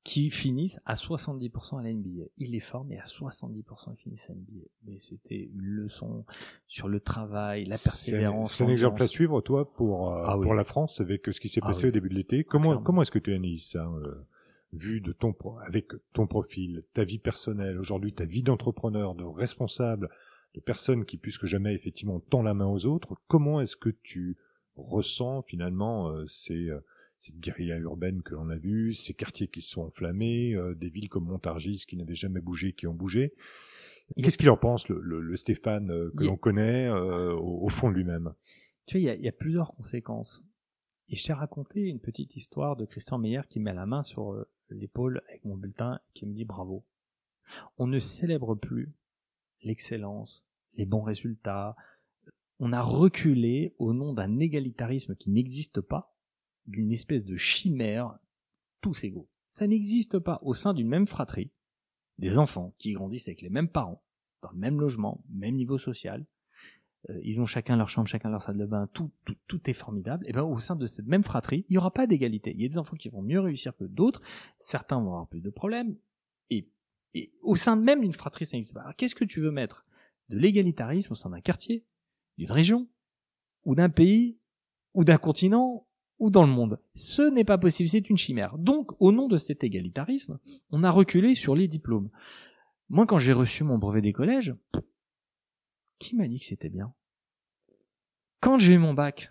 [0.04, 2.24] qui finissent à 70% à la NBA.
[2.38, 4.64] Il les forme et à 70% ils finissent à la NBA.
[4.86, 6.24] Mais c'était une leçon
[6.66, 8.54] sur le travail, la persévérance.
[8.54, 10.44] c'est un exemple à suivre, toi, pour, euh, Ah oui.
[10.44, 11.88] pour la France, avec ce qui s'est Ah passé oui.
[11.88, 12.42] au début de l'été.
[12.44, 12.82] Comment, Clairement.
[12.84, 14.24] comment est-ce que tu analyses ça, euh,
[14.72, 20.08] vu de ton, avec ton profil, ta vie personnelle, aujourd'hui ta vie d'entrepreneur, de responsable,
[20.54, 23.90] de personne qui plus que jamais effectivement tend la main aux autres, comment est-ce que
[24.02, 24.36] tu
[24.76, 26.80] ressens finalement euh, ces, euh,
[27.18, 30.88] cette guérilla urbaine que l'on a vue, ces quartiers qui se sont enflammés, euh, des
[30.88, 33.34] villes comme Montargis qui n'avaient jamais bougé, qui ont bougé?
[34.16, 37.68] Qu'est-ce qu'il en pense, le, le- le Stéphane euh, que l'on connaît euh, au, au
[37.68, 38.32] fond de lui-même?
[38.86, 40.42] Tu vois, il y a, il y a plusieurs conséquences.
[41.10, 44.32] Et je t'ai raconté une petite histoire de Christian Meyer qui met la main sur
[44.32, 46.84] euh, l'épaule avec mon bulletin et qui me dit bravo.
[47.78, 48.92] On ne célèbre plus
[49.62, 50.44] l'excellence,
[50.74, 51.76] les bons résultats.
[52.58, 56.14] On a reculé au nom d'un égalitarisme qui n'existe pas,
[56.66, 58.18] d'une espèce de chimère,
[58.80, 59.28] tous égaux.
[59.48, 61.50] Ça n'existe pas au sein d'une même fratrie,
[62.18, 64.02] des enfants qui grandissent avec les mêmes parents,
[64.42, 66.26] dans le même logement, même niveau social,
[67.10, 69.74] euh, ils ont chacun leur chambre, chacun leur salle de bain, tout, tout, tout est
[69.74, 70.26] formidable.
[70.28, 72.52] Et ben au sein de cette même fratrie, il n'y aura pas d'égalité.
[72.54, 74.20] Il y a des enfants qui vont mieux réussir que d'autres,
[74.58, 75.96] certains vont avoir plus de problèmes.
[77.14, 78.92] Et, au sein de même d'une fratrie, ça n'existe pas.
[78.96, 79.84] Qu'est-ce que tu veux mettre?
[80.28, 81.84] De l'égalitarisme au sein d'un quartier,
[82.36, 82.88] d'une région,
[83.64, 84.38] ou d'un pays,
[84.94, 85.86] ou d'un continent,
[86.18, 86.80] ou dans le monde?
[86.94, 88.58] Ce n'est pas possible, c'est une chimère.
[88.58, 90.38] Donc, au nom de cet égalitarisme,
[90.70, 92.10] on a reculé sur les diplômes.
[92.88, 94.54] Moi, quand j'ai reçu mon brevet des collèges,
[95.98, 96.94] qui m'a dit que c'était bien?
[98.40, 99.30] Quand j'ai eu mon bac,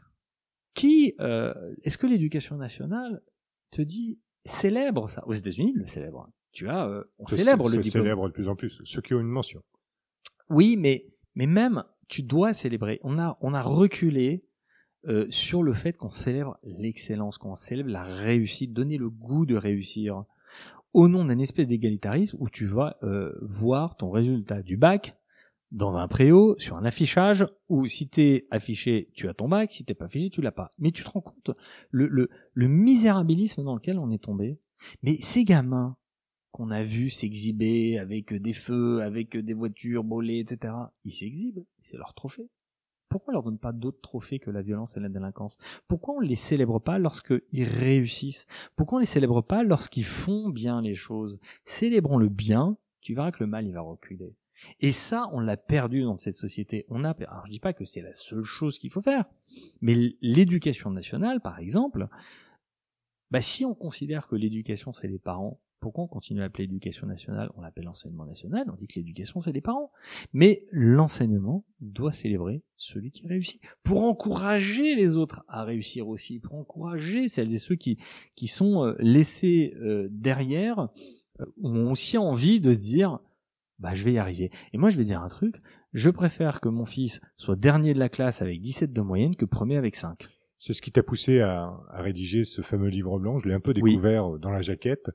[0.73, 3.23] qui euh, est-ce que l'éducation nationale
[3.71, 6.29] te dit célèbre ça Aux États-Unis, ils le célèbre.
[6.51, 8.03] Tu as, euh, on célèbre le diplôme.
[8.03, 9.61] célèbre de plus en plus ceux qui ont une mention.
[10.49, 11.05] Oui, mais
[11.35, 12.99] mais même tu dois célébrer.
[13.03, 14.43] On a on a reculé
[15.07, 19.55] euh, sur le fait qu'on célèbre l'excellence, qu'on célèbre la réussite, donner le goût de
[19.55, 20.23] réussir
[20.93, 25.15] au nom d'un espèce d'égalitarisme où tu vas euh, voir ton résultat du bac
[25.71, 29.83] dans un préau sur un affichage où si t'es affiché tu as ton bac, si
[29.85, 30.71] t'es pas affiché tu l'as pas.
[30.79, 31.51] Mais tu te rends compte
[31.91, 34.59] le, le le misérabilisme dans lequel on est tombé.
[35.03, 35.97] Mais ces gamins
[36.57, 40.73] qu'on a vu s'exhiber avec des feux, avec des voitures brûlées, etc.
[41.05, 42.49] Ils s'exhibent, c'est leur trophée.
[43.09, 45.59] Pourquoi on leur donne pas d'autres trophées que la violence et la délinquance?
[45.87, 48.47] Pourquoi on les célèbre pas lorsqu'ils réussissent?
[48.75, 51.37] Pourquoi on les célèbre pas lorsqu'ils font bien les choses?
[51.63, 54.35] Célébrons le bien, tu verras que le mal il va reculer.
[54.79, 56.87] Et ça, on l'a perdu dans cette société.
[56.89, 59.25] On a, alors je dis pas que c'est la seule chose qu'il faut faire,
[59.81, 62.07] mais l'éducation nationale, par exemple,
[63.29, 67.07] bah si on considère que l'éducation c'est les parents, pourquoi on continue à l'appeler éducation
[67.07, 69.91] nationale On l'appelle enseignement national, on dit que l'éducation c'est les parents.
[70.33, 76.55] Mais l'enseignement doit célébrer celui qui réussit, pour encourager les autres à réussir aussi, pour
[76.55, 77.97] encourager celles et ceux qui,
[78.35, 80.89] qui sont euh, laissés euh, derrière,
[81.39, 83.19] euh, ont aussi envie de se dire,
[83.79, 84.49] bah je vais y arriver.
[84.73, 85.55] Et moi je vais dire un truc,
[85.93, 89.45] je préfère que mon fils soit dernier de la classe avec 17 de moyenne que
[89.45, 90.27] premier avec 5.
[90.59, 93.37] C'est ce qui t'a poussé à, à rédiger ce fameux livre blanc.
[93.37, 93.91] Je l'ai un peu Oui.
[93.91, 95.11] découvert dans la jaquette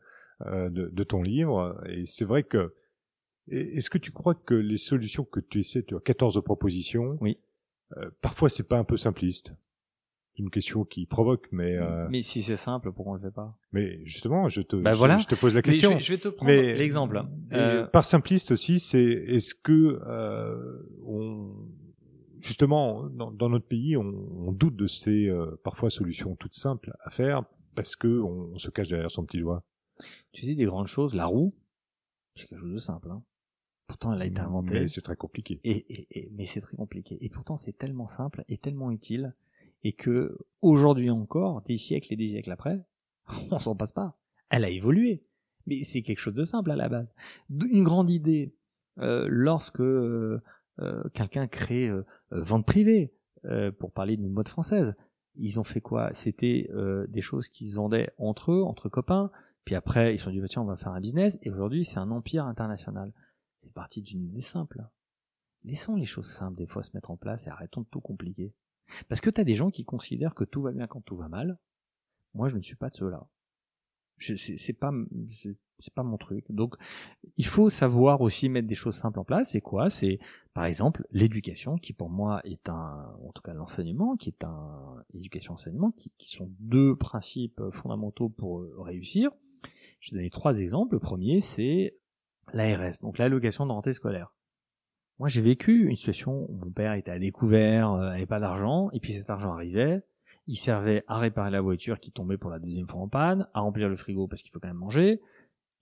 [0.46, 1.81] de, de ton livre.
[1.88, 2.74] Et c'est vrai que...
[3.48, 7.38] Est-ce que tu crois que les solutions que tu essaies, tu as 14 propositions, Oui.
[7.96, 9.52] euh, parfois c'est pas un peu simpliste?
[10.35, 13.33] C'est une question qui provoque, mais, euh, Mais si c'est simple, pourquoi on le fait
[13.35, 13.59] pas?
[13.72, 15.18] mais justement, je te, Bah je, voilà.
[15.18, 15.90] je te pose la Mais question.
[15.90, 17.22] je, vais, je vais te prendre Mais- l'exemple.
[17.52, 21.52] Euh, par simpliste aussi, c'est est-ce que euh, on
[22.40, 24.05] justement dans, dans notre pays, on,
[24.46, 28.57] on doute de ces euh, parfois solutions toutes simples à faire parce que on, on
[28.59, 29.64] se cache derrière son petit doigt?
[30.32, 31.54] Tu sais, des grandes choses, la roue,
[32.36, 33.10] c'est quelque chose de simple.
[33.10, 33.22] Hein.
[33.86, 34.80] Pourtant, elle a été inventée.
[34.80, 35.60] Mais c'est très compliqué.
[35.64, 37.18] Et, et, et- mais c'est très compliqué.
[37.20, 39.34] Et pourtant, c'est tellement simple et tellement utile.
[39.84, 42.80] Et que, aujourd'hui encore, des siècles et des siècles après,
[43.50, 44.16] on s'en passe pas.
[44.48, 45.24] Elle a évolué.
[45.66, 47.08] Mais c'est quelque chose de simple à la base.
[47.50, 48.54] Une grande idée,
[48.98, 50.42] euh, lorsque euh,
[50.80, 51.90] euh, quelqu'un crée
[52.30, 53.12] vente privée,
[53.80, 54.94] pour parler d'une mode française,
[55.34, 56.14] ils ont fait quoi?
[56.14, 56.70] C'était
[57.08, 59.32] des choses qui se vendaient entre eux, entre copains.
[59.64, 61.38] Puis après, ils se sont dit, bah, tiens, on va faire un business.
[61.42, 63.12] Et aujourd'hui, c'est un empire international.
[63.59, 64.85] C'est parti d'une idée simple.
[65.64, 68.53] Laissons les choses simples des fois se mettre en place et arrêtons de tout compliquer.
[69.09, 71.59] Parce que t'as des gens qui considèrent que tout va bien quand tout va mal.
[72.35, 73.29] Moi, je ne suis pas de ceux-là.
[74.18, 74.92] C'est pas,
[75.31, 76.44] c'est c'est pas mon truc.
[76.51, 76.77] Donc,
[77.37, 79.51] il faut savoir aussi mettre des choses simples en place.
[79.51, 79.90] C'est quoi?
[79.90, 80.18] C'est,
[80.55, 85.03] par exemple, l'éducation, qui pour moi est un, en tout cas l'enseignement, qui est un
[85.12, 89.31] éducation-enseignement, qui, qui sont deux principes fondamentaux pour euh, réussir.
[90.02, 90.94] Je vais donner trois exemples.
[90.94, 91.96] Le premier, c'est
[92.52, 94.34] l'ARS, donc l'allocation de rentrée scolaire.
[95.18, 98.90] Moi, j'ai vécu une situation où mon père était à découvert, euh, avait pas d'argent,
[98.90, 100.02] et puis cet argent arrivait,
[100.48, 103.60] il servait à réparer la voiture qui tombait pour la deuxième fois en panne, à
[103.60, 105.20] remplir le frigo parce qu'il faut quand même manger.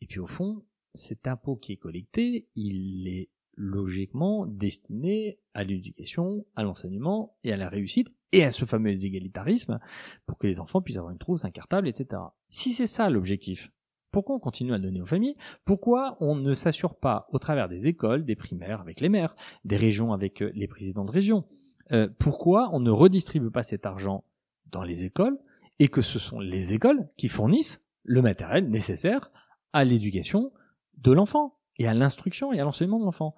[0.02, 6.44] Et puis au fond, cet impôt qui est collecté, il est logiquement destiné à l'éducation,
[6.56, 9.80] à l'enseignement et à la réussite et à ce fameux égalitarisme
[10.26, 12.20] pour que les enfants puissent avoir une trousse, un cartable, etc.
[12.50, 13.72] Si c'est ça l'objectif,
[14.10, 15.36] pourquoi on continue à donner aux familles?
[15.64, 19.76] Pourquoi on ne s'assure pas, au travers des écoles, des primaires avec les maires, des
[19.76, 21.44] régions avec euh, les présidents de région,
[21.92, 24.24] euh, pourquoi on ne redistribue pas cet argent
[24.66, 25.38] dans les écoles
[25.78, 29.30] et que ce sont les écoles qui fournissent le matériel nécessaire
[29.72, 30.52] à l'éducation
[30.98, 33.34] de l'enfant et à l'instruction et à l'enseignement de l'enfant?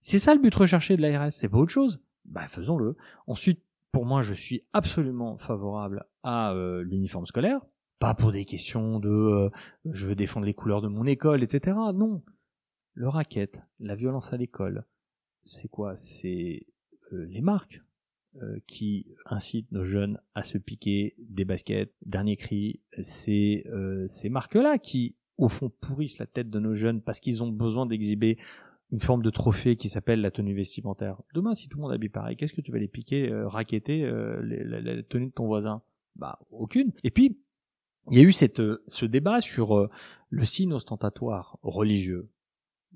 [0.00, 2.02] C'est ça le but recherché de l'ARS, c'est pas autre chose?
[2.24, 2.96] Bah faisons-le.
[3.26, 7.60] Ensuite, pour moi, je suis absolument favorable à euh, l'uniforme scolaire,
[8.04, 9.50] pas pour des questions de euh,
[9.90, 11.76] je veux défendre les couleurs de mon école, etc.
[11.94, 12.22] Non.
[12.92, 14.84] Le racket, la violence à l'école,
[15.44, 15.96] c'est quoi?
[15.96, 16.66] C'est
[17.12, 17.82] euh, les marques
[18.66, 22.80] qui incitent nos jeunes à se piquer des baskets, dernier cri.
[23.00, 23.64] C'est
[24.08, 27.86] ces marques-là qui au fond pourrissent la tête de nos jeunes parce qu'ils ont besoin
[27.86, 28.38] d'exhiber
[28.90, 31.20] une forme de trophée qui s'appelle la tenue vestimentaire.
[31.34, 34.04] Demain, si tout le monde habille pareil, qu'est-ce que tu vas les piquer, euh, raqueter
[34.04, 35.82] euh, la, tenue de ton voisin?
[36.16, 36.92] Bah, aucune.
[37.02, 37.40] Et puis,
[38.10, 39.88] il y a eu cette, euh, ce débat sur euh,
[40.30, 42.30] le signe ostentatoire religieux.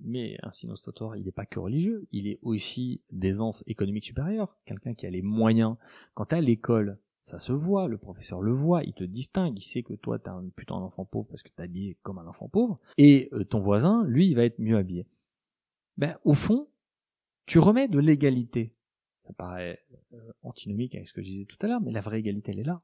[0.00, 4.56] Mais un signe ostentatoire, il n'est pas que religieux, il est aussi d'aisance économique supérieure.
[4.64, 5.76] Quelqu'un qui a les moyens.
[6.14, 9.62] Quand tu à l'école, ça se voit, le professeur le voit, il te distingue, il
[9.62, 12.48] sait que toi t'es un putain d'enfant pauvre parce que t'es habillé comme un enfant
[12.48, 15.06] pauvre, et euh, ton voisin, lui, il va être mieux habillé.
[15.96, 16.68] Ben, au fond,
[17.46, 18.72] tu remets de l'égalité.
[19.26, 19.84] Ça paraît
[20.42, 22.64] antinomique avec ce que je disais tout à l'heure, mais la vraie égalité, elle est
[22.64, 22.82] là.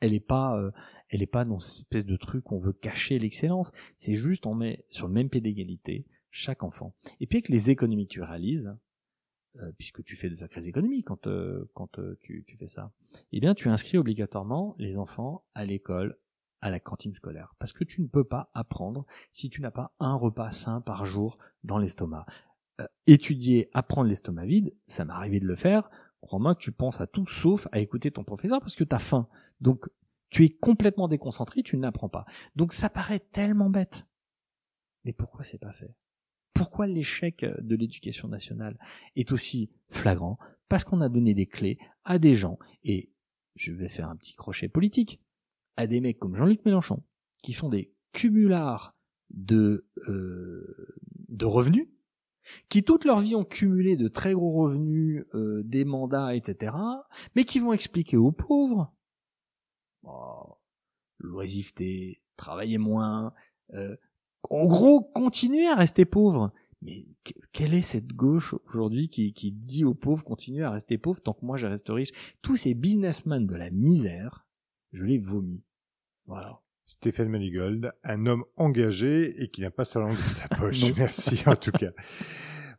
[0.00, 0.70] Elle est pas, euh,
[1.08, 3.72] elle est pas dans cette espèce de truc où on veut cacher l'excellence.
[3.96, 6.94] C'est juste on met sur le même pied d'égalité chaque enfant.
[7.20, 8.72] Et puis avec les économies que tu réalises,
[9.58, 12.92] euh, puisque tu fais des sacrées économies quand, euh, quand euh, tu, tu, fais ça,
[13.32, 16.16] eh bien tu inscris obligatoirement les enfants à l'école,
[16.60, 17.56] à la cantine scolaire.
[17.58, 21.04] Parce que tu ne peux pas apprendre si tu n'as pas un repas sain par
[21.04, 22.26] jour dans l'estomac.
[23.08, 27.08] étudier, apprendre l'estomac vide, ça m'est arrivé de le faire, crois-moi que tu penses à
[27.08, 29.26] tout sauf à écouter ton professeur parce que tu as faim.
[29.60, 29.88] Donc
[30.30, 32.24] tu es complètement déconcentré, tu n'apprends pas.
[32.56, 34.06] Donc ça paraît tellement bête.
[35.04, 35.94] Mais pourquoi c'est pas fait?
[36.54, 38.78] Pourquoi l'échec de l'éducation nationale
[39.16, 40.38] est aussi flagrant?
[40.68, 43.10] Parce qu'on a donné des clés à des gens, et
[43.56, 45.20] je vais faire un petit crochet politique,
[45.76, 47.02] à des mecs comme Jean-Luc Mélenchon,
[47.42, 48.94] qui sont des cumulards
[49.30, 50.94] de, euh,
[51.28, 51.88] de revenus,
[52.68, 56.74] qui toute leur vie ont cumulé de très gros revenus, euh, des mandats, etc.,
[57.34, 58.92] mais qui vont expliquer aux pauvres,
[60.02, 60.58] oh,
[61.18, 63.32] l'oisiveté, travailler moins,
[63.74, 63.96] euh,
[64.48, 66.52] en gros, continuez à rester pauvre.
[66.82, 67.06] Mais
[67.52, 71.34] quelle est cette gauche aujourd'hui qui, qui dit aux pauvres continuez à rester pauvres tant
[71.34, 72.10] que moi je reste riche?
[72.40, 74.46] Tous ces businessmen de la misère,
[74.92, 75.62] je les vomis.
[76.24, 76.62] Voilà.
[76.86, 80.92] Stéphane Manigold, un homme engagé et qui n'a pas sa langue dans sa poche.
[80.96, 81.90] Merci en tout cas.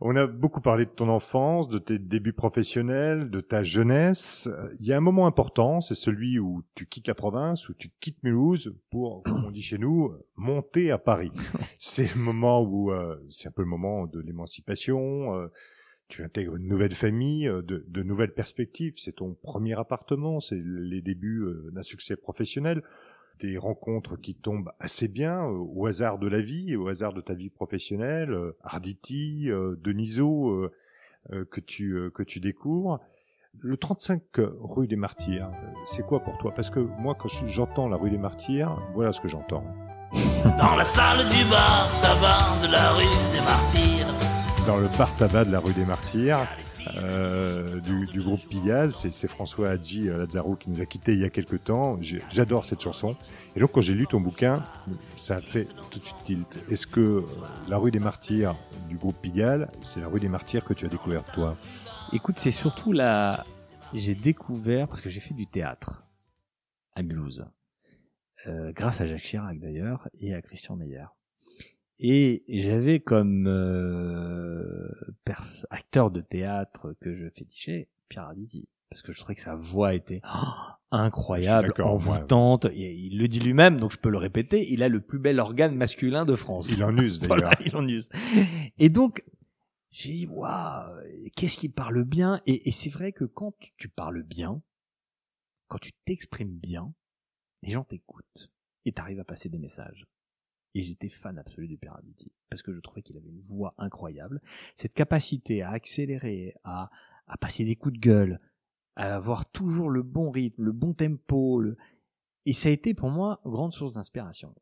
[0.04, 4.50] On a beaucoup parlé de ton enfance, de tes débuts professionnels, de ta jeunesse.
[4.80, 7.92] Il y a un moment important, c'est celui où tu quittes la province, où tu
[8.00, 11.32] quittes Mulhouse pour, comme on dit chez nous, monter à Paris.
[11.78, 15.36] c'est le moment où, euh, c'est un peu le moment de l'émancipation.
[15.36, 15.48] Euh,
[16.08, 18.96] tu intègres une nouvelle famille, euh, de, de nouvelles perspectives.
[18.98, 22.82] C'est ton premier appartement, c'est les débuts d'un succès professionnel
[23.42, 27.22] des rencontres qui tombent assez bien euh, au hasard de la vie, au hasard de
[27.22, 30.70] ta vie professionnelle, euh, Arditi, euh, Deniso
[31.52, 33.00] que tu que tu découvres.
[33.60, 34.24] Le 35
[34.60, 35.52] rue des Martyrs,
[35.86, 36.52] c'est quoi pour toi?
[36.52, 39.64] Parce que moi, quand j'entends la rue des Martyrs, voilà ce que j'entends.
[40.58, 44.66] Dans la salle du bar tabac de la rue des Martyrs.
[44.66, 46.40] Dans le bar tabac de la rue des Martyrs,
[46.96, 48.92] euh, du, du, groupe Pigalle.
[48.92, 52.00] C'est François Hadji euh, Lazaro qui nous a quittés il y a quelques temps.
[52.30, 53.16] J'adore cette chanson.
[53.56, 54.64] Et donc quand j'ai lu ton bouquin,
[55.18, 56.60] ça a fait tout de suite tilt.
[56.70, 57.22] Est-ce que euh,
[57.68, 58.56] la rue des Martyrs
[58.90, 61.58] du groupe Pigalle, c'est la rue des Martyrs que tu as découvert toi?
[62.14, 63.44] Écoute, c'est surtout la...
[63.94, 66.04] J'ai découvert, parce que j'ai fait du théâtre
[66.96, 67.46] à Mulhouse,
[68.48, 71.06] euh, grâce à Jacques Chirac d'ailleurs, et à Christian Meyer.
[72.04, 74.90] Et j'avais comme euh,
[75.70, 79.94] acteur de théâtre que je fétichais Pierre Arditi parce que je trouvais que sa voix
[79.94, 80.48] était oh,
[80.90, 82.66] incroyable, envoûtante.
[82.74, 84.70] Il le dit lui-même, donc je peux le répéter.
[84.74, 86.74] Il a le plus bel organe masculin de France.
[86.76, 87.54] Il en use d'ailleurs.
[87.64, 88.10] il en use.
[88.80, 89.24] Et donc
[89.92, 90.90] j'ai dit waouh,
[91.36, 92.42] qu'est-ce qui parle bien?
[92.48, 94.62] Et, et c'est vrai que quand tu parles bien,
[95.68, 96.92] quand tu t'exprimes bien,
[97.62, 98.52] les gens t'écoutent
[98.86, 100.08] et t'arrives à passer des messages.
[100.74, 104.42] Et j'étais fan absolu de Peraviti parce que je trouvais qu'il avait une voix incroyable.
[104.76, 106.90] Cette capacité à accélérer, à,
[107.28, 108.40] à passer des coups de gueule,
[108.96, 111.60] à avoir toujours le bon rythme, le bon tempo.
[111.60, 111.78] le-
[112.46, 114.56] Et ça a été pour moi une grande source d'inspiration.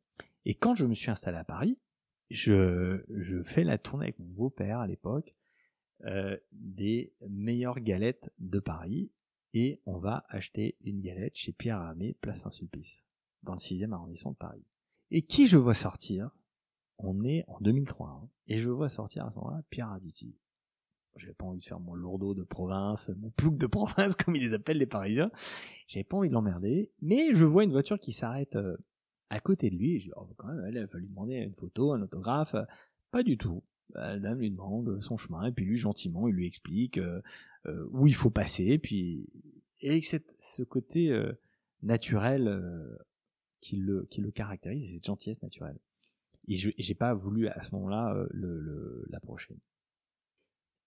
[0.46, 1.78] Et quand je me suis installé à Paris,
[2.32, 5.36] je, je fais la tournée avec mon beau-père à l'époque
[6.06, 9.12] euh, des meilleures galettes de Paris
[9.54, 13.04] et on va acheter une galette chez Pierre Armé, place Saint-Sulpice,
[13.44, 14.64] dans le 6e arrondissement de Paris.
[15.12, 16.30] Et qui je vois sortir
[16.98, 20.36] On est en 2003 hein, et je vois sortir à ce moment-là Pierre Arditi.
[21.16, 24.42] J'avais pas envie de faire mon lourdeau de province, mon plouc de province comme ils
[24.42, 25.32] les appellent les Parisiens.
[25.88, 28.78] J'avais pas envie de l'emmerder, mais je vois une voiture qui s'arrête euh,
[29.30, 31.56] à côté de lui et je dis oh, quand même, elle, va lui demander une
[31.56, 32.56] photo, un autographe.
[33.12, 33.64] Pas du tout.
[33.94, 37.22] Bah, La dame lui demande son chemin et puis lui gentiment il lui explique euh,
[37.66, 39.28] euh, où il faut passer puis
[39.82, 41.18] et avec cette, ce côté
[41.82, 43.00] naturel
[43.62, 45.80] qui le qui le caractérise cette gentillesse naturelle.
[46.48, 49.56] Et je j'ai pas voulu à ce moment-là euh, le le- l'approcher.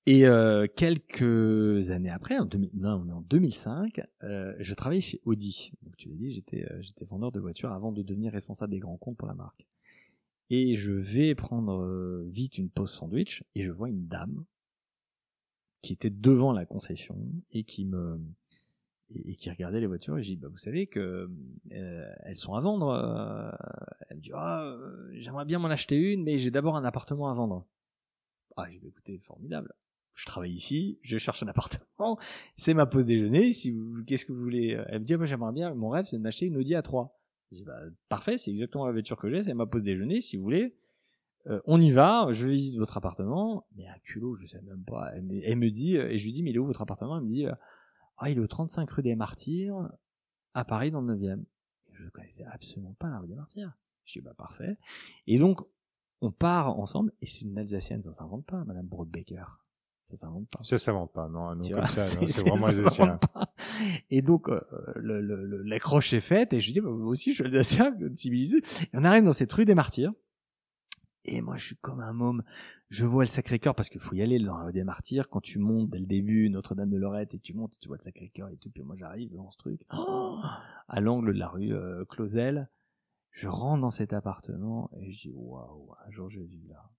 [0.06, 5.00] Et euh, quelques années après en 2000, non on est en 2005 euh, je travaillais
[5.00, 5.72] chez Audi.
[5.82, 8.80] Donc tu l'as dit j'étais euh, j'étais vendeur de voitures avant de devenir responsable des
[8.80, 9.66] grands comptes pour la marque.
[10.50, 14.44] Et je vais prendre euh, vite une pause sandwich et je vois une dame
[15.82, 17.16] qui était devant la concession
[17.52, 18.20] et qui me
[19.14, 21.30] et, qui regardait les voitures et j'ai dit bah vous savez que
[21.72, 23.50] euh, elles sont à vendre euh.
[24.08, 27.32] elle me dit euh, j'aimerais bien m'en acheter une mais j'ai d'abord un appartement à
[27.32, 27.66] vendre
[28.56, 29.72] ah j'ai dit écoutez formidable
[30.14, 32.18] je travaille ici je cherche un appartement
[32.56, 35.26] c'est ma pause déjeuner si vous qu'est-ce que vous voulez elle me dit ah, moi
[35.26, 37.10] j'aimerais bien mon rêve c'est de m'acheter une Audi A3
[37.52, 40.36] j'ai dit, bah, parfait, c'est exactement la voiture que j'ai, c'est ma pause déjeuner, si
[40.38, 40.74] vous voulez.
[41.48, 45.10] Euh, on y va, je visite votre appartement, mais à culot, je sais même pas.
[45.14, 47.18] Elle me, dit, euh, et je lui dis, mais il est où votre appartement?
[47.18, 47.52] Elle me dit, euh,
[48.22, 49.90] ah, il est au 35 rue des Martyrs,
[50.54, 51.40] à Paris, dans le 9e.
[51.90, 53.72] Et je ne connaissais absolument pas la rue des Martyrs.
[54.04, 54.76] Je dis, bah, parfait.
[55.26, 55.60] Et donc,
[56.20, 59.58] on part ensemble, et c'est une Alsacienne, ça s'invente pas, Madame Broadbaker.
[60.10, 60.60] Ça s'invente pas.
[60.62, 63.18] Ça s'invente pas, non, Tu comme ça, non, c'est vraiment alsacien.
[64.10, 64.60] Et donc, euh,
[64.96, 67.44] le, le, le- l'accroche est faite, et je lui dis, bah, moi aussi, je suis
[67.44, 68.58] alsacien, civilisé.
[68.58, 70.12] Et on arrive dans cette rue des Martyrs.
[71.24, 72.42] Et moi, je suis comme un môme.
[72.88, 75.28] Je vois le Sacré-Cœur, parce qu'il faut y aller dans la rue des Martyrs.
[75.28, 78.02] Quand tu montes dès le début, Notre-Dame de Lorette, et tu montes, tu vois le
[78.02, 78.70] Sacré-Cœur et tout.
[78.70, 80.40] Puis moi, j'arrive dans ce truc, oh,
[80.88, 82.68] à l'angle de la rue euh, Clausel.
[83.30, 86.90] Je rentre dans cet appartement, et je dis, waouh, un jour, je vis là.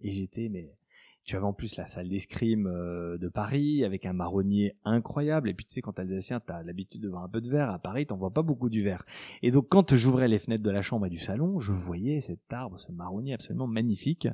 [0.00, 0.76] Et j'étais, mais
[1.24, 5.50] tu avais en plus la salle d'escrime euh, de Paris avec un marronnier incroyable.
[5.50, 7.70] Et puis tu sais, quand t'as l'habitude de voir un peu de verre.
[7.70, 9.04] À Paris, t'en vois pas beaucoup du verre.
[9.42, 12.52] Et donc quand j'ouvrais les fenêtres de la chambre et du salon, je voyais cet
[12.52, 14.28] arbre, ce marronnier absolument magnifique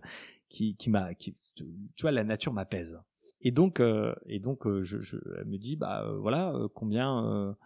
[0.48, 2.98] qui, qui m'a, qui, tu vois, la nature m'apaise.
[3.40, 6.68] Et donc, euh, et donc, euh, je, je, elle me dit, bah euh, voilà, euh,
[6.74, 7.56] combien,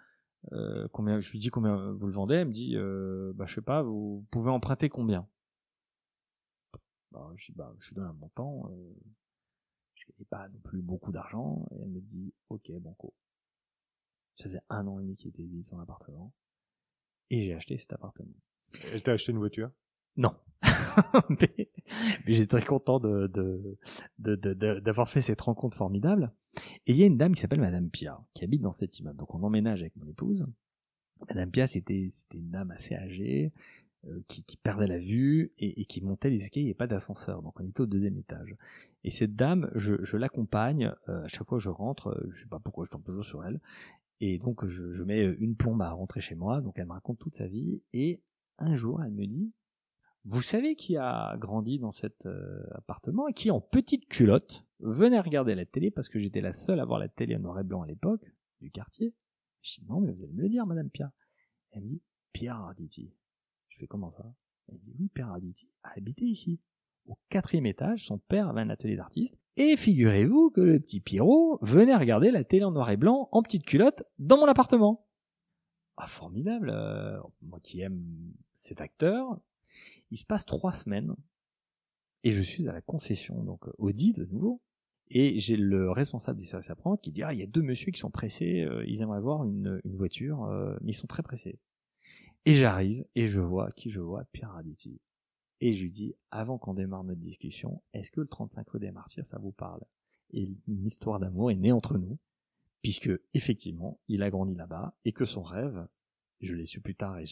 [0.92, 2.36] combien, je lui dis combien vous le vendez.
[2.36, 2.76] Elle me dit,
[3.34, 5.26] bah je sais pas, vous pouvez emprunter combien?
[7.12, 8.94] Bah, je dis, bah, je donne un montant, euh,
[9.94, 13.14] je n'ai pas non plus beaucoup d'argent, et elle me dit, ok, banco.
[14.36, 16.32] Ça faisait un an et demi qu'il était vide son appartement,
[17.30, 18.34] et j'ai acheté cet appartement.
[18.92, 19.70] Elle t'a acheté une voiture?
[20.16, 20.34] Non.
[21.30, 21.70] mais
[22.26, 23.78] mais j'étais très content de, de,
[24.18, 26.32] de, de- de- d'avoir fait cette rencontre formidable.
[26.86, 29.16] Et il y a une dame qui s'appelle Madame Pia, qui habite dans cet immeuble.
[29.18, 30.46] Donc on emménage avec mon épouse.
[31.28, 33.52] Madame Pia, c'était, c'était une dame assez âgée,
[34.06, 37.42] euh, qui, perdait la vue et, qui montait les escaliers, il n'y avait pas d'ascenseur.
[37.42, 38.54] Donc on était au deuxième étage.
[39.02, 42.48] Et cette dame, je, l'accompagne, euh, à chaque fois que je rentre, euh, je sais
[42.48, 43.60] pas pourquoi je tombe toujours sur elle.
[44.20, 47.34] Et donc je, mets une plombe à rentrer chez moi, donc elle me raconte toute
[47.34, 47.82] sa vie.
[47.92, 48.22] Et
[48.58, 49.52] un jour, elle me dit,
[50.24, 52.28] vous savez qui a grandi dans cet
[52.72, 56.78] appartement et qui, en petite culotte, venait regarder la télé parce que j'étais la seule
[56.78, 58.24] à voir la télé en noir et blanc à l'époque
[58.60, 59.12] du quartier?
[59.62, 61.10] Je dis non, mais vous allez me le dire, Madame Pierre.
[61.72, 63.12] Elle me dit Pierre Arditi.
[63.78, 64.24] Fais comment ça?
[64.68, 66.60] Elle dit oui, Pierre Arditi a habité ici.
[67.06, 69.38] Au quatrième étage, son père avait un atelier d'artiste.
[69.56, 73.42] Et figurez-vous que le petit Pierrot venait regarder la télé en noir et blanc en
[73.42, 75.06] petite culotte dans mon appartement.
[75.96, 76.70] Ah, formidable.
[76.70, 79.40] euh, moi qui aime cet acteur,
[80.10, 81.14] il se passe trois semaines
[82.24, 84.60] et je suis à la concession, donc Audi de nouveau.
[85.10, 87.90] Et j'ai le responsable du service apprendre qui dit ah il y a deux messieurs
[87.92, 91.58] qui sont pressés, euh, ils aimeraient voir une, voiture, euh, mais ils sont très pressés.
[92.48, 95.02] Et j'arrive et je vois qui je vois Pierre Arditi.
[95.60, 98.90] Et je lui dis avant qu'on démarre notre discussion, est-ce que le 35 rue des
[98.90, 99.82] Martyrs ça vous parle?
[100.30, 102.18] Et une histoire d'amour est née entre nous,
[102.80, 105.86] puisque effectivement il a grandi là-bas et que son rêve
[106.40, 107.24] je l'ai su plus tard et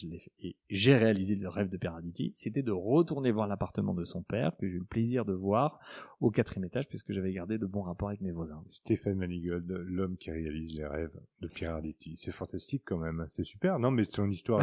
[0.69, 4.67] j'ai réalisé le rêve de Peraditi, c'était de retourner voir l'appartement de son père, que
[4.67, 5.79] j'ai eu le plaisir de voir
[6.19, 8.63] au quatrième étage, puisque j'avais gardé de bons rapports avec mes voisins.
[8.67, 12.15] Stéphane Manigold, l'homme qui réalise les rêves de Pierre Arditi.
[12.17, 13.79] C'est fantastique quand même, c'est super.
[13.79, 14.61] Non, mais ton histoire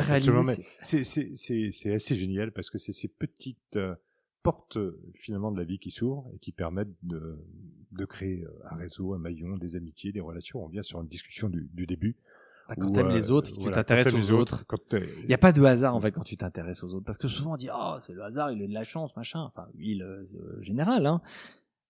[0.82, 3.94] c'est- assez génial parce que c'est ces petites euh,
[4.42, 7.38] portes euh, finalement de la vie qui s'ouvrent et qui permettent de,
[7.92, 10.62] de créer euh, un réseau, un maillon, des amitiés, des relations.
[10.62, 12.16] On revient sur une discussion du, du début.
[12.68, 14.64] Bah, quand t'aimes euh, les autres, et que voilà, tu t'intéresses aux autres.
[14.92, 17.28] Il n'y a pas de hasard en fait quand tu t'intéresses aux autres, parce que
[17.28, 19.40] souvent on dit oh c'est le hasard, il a de la chance, machin.
[19.40, 21.20] Enfin, il euh, euh, général, hein.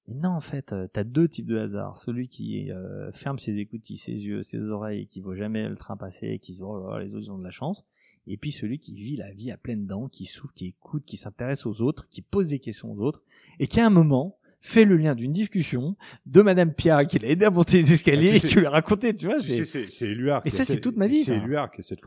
[0.09, 1.97] Mais non, en fait, euh, t'as deux types de hasard.
[1.97, 5.77] Celui qui euh, ferme ses écoutilles, ses yeux, ses oreilles, et qui voit jamais le
[5.77, 7.51] train passer, et qui se dit oh là là, les autres ils ont de la
[7.51, 7.85] chance.
[8.27, 11.17] Et puis celui qui vit la vie à pleines dents, qui souffre, qui écoute, qui
[11.17, 13.23] s'intéresse aux autres, qui pose des questions aux autres,
[13.59, 15.95] et qui à un moment fait le lien d'une discussion
[16.25, 18.67] de Madame Pia qui l'a aidé à monter les escaliers Ah, tu et qui lui
[18.67, 19.37] a raconté, tu vois.
[19.39, 20.43] Tu sais, c'est- c'est c'est Éluard.
[20.43, 21.37] Qui ça, c'est toute ma vie, C'est.
[21.37, 22.01] Éluard qui a cette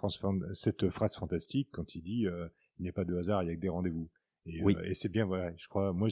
[0.54, 2.48] cette phrase fantastique quand il dit euh,
[2.80, 4.10] il n'y a pas de hasard, il y a que des rendez-vous.
[4.48, 4.76] Et, Oui.
[4.78, 5.52] euh, et c'est bien, voilà.
[5.58, 6.08] Je crois, moi,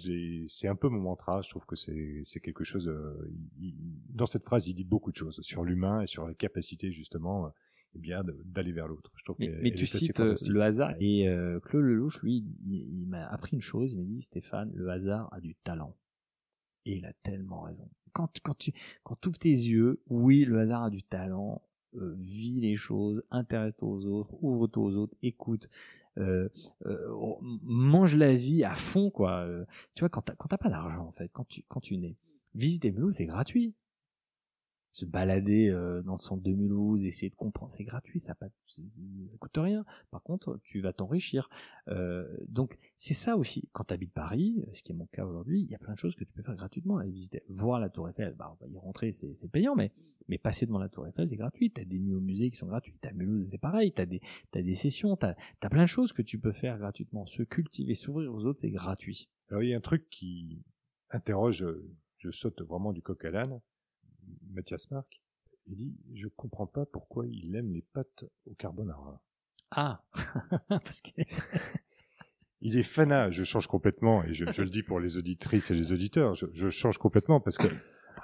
[0.47, 1.41] c'est un peu mon mantra.
[1.41, 2.87] Je trouve que c'est c'est quelque chose.
[2.87, 3.73] euh, il-
[4.13, 7.51] dans cette phrase, il dit beaucoup de choses sur l'humain et sur la capacité justement,
[7.95, 9.11] eh bien, d'aller vers l'autre.
[9.15, 12.99] Je trouve Mais, mais tu cites euh, le hasard et euh, Claude Lelouch, lui, il,
[13.03, 13.93] il m'a appris une chose.
[13.93, 15.95] Il m'a dit Stéphane, le hasard a du talent.
[16.85, 17.87] Et il a tellement raison.
[18.13, 18.71] Quand, quand tu
[19.03, 21.61] quand ouvres tes yeux, oui, le hasard a du talent.
[21.95, 25.69] Euh, vis les choses, intéresse-toi aux autres, ouvre-toi aux autres, écoute,
[26.17, 26.49] euh,
[26.85, 27.07] euh,
[27.41, 29.45] mange la vie à fond, quoi.
[29.45, 31.97] Euh, tu vois, quand t'as quand t'as pas d'argent, en fait, quand tu quand tu
[31.97, 32.17] nais,
[32.53, 33.73] visiter Mulhouse, c'est gratuit
[34.95, 38.47] se balader euh, dans le centre de Mulhouse, essayer de comprendre, c'est gratuit, ça, pas,
[38.65, 38.81] ça
[39.39, 39.83] coûte rien.
[40.09, 41.49] Par contre, tu vas t'enrichir.
[41.89, 43.67] Euh, donc, c'est ça aussi.
[43.73, 45.99] Quand tu habites Paris, ce qui est mon cas aujourd'hui, il y a plein de
[45.99, 46.97] choses que tu peux faire gratuitement.
[46.97, 49.91] Aller visiter, voir la Tour Eiffel, bah, on va y rentrer, c'est c'est payant, mais,
[50.29, 51.71] mais passer devant la Tour Eiffel, c'est gratuit.
[51.71, 53.05] Tu as des nuits au musée qui sont gratuites.
[53.05, 53.91] À Mulhouse, c'est pareil.
[53.91, 54.21] Tu as, des
[54.51, 57.25] t'as des sessions, tu as, plein de choses que tu peux faire gratuitement.
[57.25, 59.27] Se cultiver, s'ouvrir aux autres, c'est gratuit.
[59.49, 60.63] Alors, il y a un truc qui
[61.09, 61.85] interroge, euh,
[62.15, 63.59] je saute vraiment du coq à l'âne,
[64.53, 65.21] Mathias Marc.
[65.67, 69.21] Il dit, je comprends pas pourquoi il aime les pâtes au carbonara.
[69.71, 70.03] Ah
[70.69, 71.09] Parce que...
[72.61, 75.75] Il est fanat, je change complètement, et je, je le dis pour les auditrices et
[75.75, 77.67] les auditeurs, je, je change complètement parce que...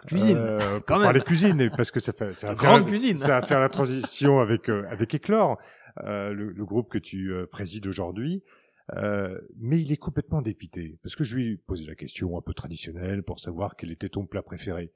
[0.07, 1.03] Cuisine euh, quand même.
[1.03, 2.33] parler cuisine, parce que ça fait...
[2.33, 3.17] Ça va Grande faire, cuisine.
[3.17, 5.59] Ça va faire la transition avec, euh, avec Éclore,
[6.05, 8.43] euh, le, le groupe que tu euh, présides aujourd'hui.
[9.57, 12.53] Mais il est complètement dépité, parce que je lui ai posé la question un peu
[12.53, 14.91] traditionnelle pour savoir quel était ton plat préféré.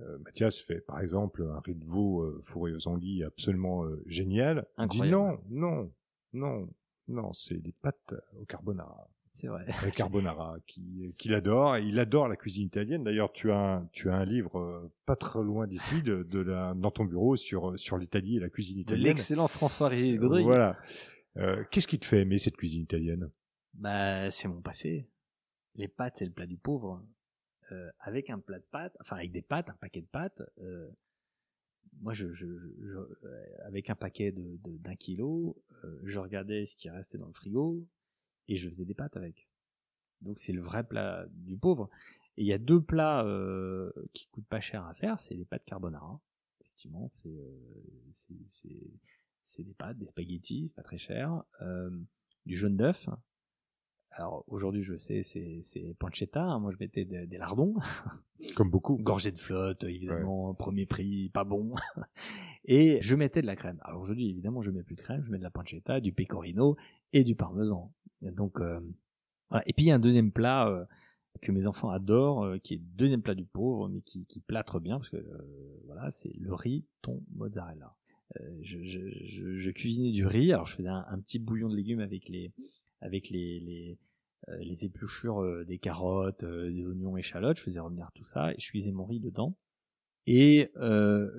[0.00, 4.02] Euh, Mathias fait par exemple un riz de veau euh, fourré aux anguilles absolument euh,
[4.06, 4.66] génial.
[4.78, 5.10] Il dit Incroyable.
[5.16, 5.92] non, non,
[6.32, 6.68] non,
[7.08, 9.08] non, c'est des pâtes au carbonara.
[9.32, 9.66] C'est vrai.
[9.84, 11.76] Le carbonara qui- qu'il adore.
[11.76, 13.02] Et il adore la cuisine italienne.
[13.04, 16.38] D'ailleurs, tu as un, tu as un livre euh, pas très loin d'ici, de, de
[16.40, 19.04] la, dans ton bureau sur sur l'Italie et la cuisine italienne.
[19.06, 20.44] l'excellent François-Régis Gaudry.
[20.44, 20.76] Voilà.
[21.36, 23.28] Euh, Qu'est-ce qui te fait aimer cette cuisine italienne?
[23.74, 25.08] Bah, c'est mon passé.
[25.74, 27.02] Les pâtes, c'est le plat du pauvre.
[27.72, 30.42] Euh, avec un plat de pâtes, enfin avec des pâtes, un paquet de pâtes.
[30.58, 30.90] euh,
[32.00, 33.18] moi, je, euh,
[33.64, 35.62] avec un paquet d'un kilo,
[36.02, 37.86] je regardais ce qui restait dans le frigo
[38.48, 39.48] et je faisais des pâtes avec.
[40.20, 41.88] Donc c'est le vrai plat du pauvre.
[42.36, 43.24] Et il y a deux plats
[44.12, 46.20] qui coûtent pas cher à faire, c'est les pâtes carbonara.
[46.60, 48.28] Effectivement, c'est
[49.44, 51.44] c'est des pâtes, des spaghettis, pas très cher,
[52.44, 53.08] du jaune d'œuf.
[54.16, 56.42] Alors aujourd'hui, je sais, c'est c'est pancetta.
[56.42, 56.60] hein.
[56.60, 57.74] Moi, je mettais des, des lardons,
[58.54, 58.96] Comme beaucoup.
[58.96, 61.74] gorgée de flotte, évidemment, premier prix, pas bon.
[62.64, 63.78] Et je mettais de la crème.
[63.82, 66.76] Alors aujourd'hui, évidemment, je mets plus de crème, je mets de la pancetta, du pecorino
[67.12, 67.92] et du parmesan.
[68.22, 68.80] Et donc euh,
[69.50, 69.64] voilà.
[69.66, 70.84] Et puis il y a un deuxième plat euh,
[71.42, 74.38] que mes enfants adorent, euh, qui est le deuxième plat du pauvre, mais qui, qui
[74.40, 77.94] plâtre bien parce que euh, voilà, c'est le riz thon mozzarella.
[78.40, 80.52] Euh, je, je, je, je cuisinais du riz.
[80.52, 82.52] Alors je faisais un, un petit bouillon de légumes avec les
[83.04, 83.98] avec les les,
[84.48, 87.58] euh, épluchures euh, des carottes, euh, des oignons, échalotes.
[87.58, 89.56] Je faisais revenir tout ça et je cuisais mon riz dedans.
[90.26, 90.70] Et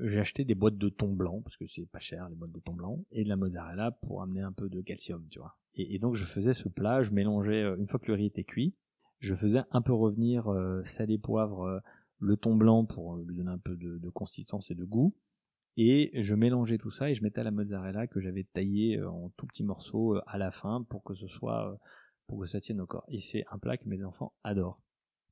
[0.03, 2.59] j'ai acheté des boîtes de thon blanc parce que c'est pas cher les boîtes de
[2.59, 5.57] thon blanc et de la mozzarella pour amener un peu de calcium, tu vois.
[5.73, 8.43] Et, et donc je faisais ce plat, je mélangeais une fois que le riz était
[8.43, 8.75] cuit,
[9.19, 11.81] je faisais un peu revenir euh, salé poivre
[12.19, 15.15] le thon blanc pour lui donner un peu de, de consistance et de goût.
[15.77, 19.29] Et je mélangeais tout ça et je mettais la mozzarella que j'avais taillée euh, en
[19.35, 21.75] tout petits morceaux euh, à la fin pour que ce soit euh,
[22.27, 23.05] pour que ça tienne au corps.
[23.09, 24.79] Et c'est un plat que mes enfants adorent.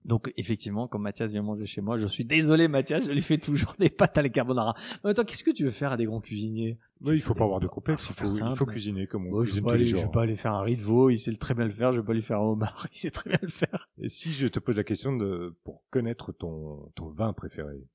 [0.06, 3.38] Donc effectivement, quand Mathias vient manger chez moi, je suis désolé Mathias, je lui fais
[3.38, 4.76] toujours des pâtes à la carbonara.
[5.04, 6.78] Mais attends, qu'est-ce que tu veux faire à des grands cuisiniers?
[7.00, 8.10] Oui, il faut pas avoir de complexe.
[8.10, 10.04] Il faut il cuisiner comme on vais cuisine tous les aller, je jours.
[10.06, 12.02] vais pas aller faire un riz de veau, il sait très bien le faire, je
[12.02, 13.90] vais pas lui faire un homard, il sait très bien le faire.
[13.98, 17.88] Et si je te pose la question de pour connaître ton ton vin préféré,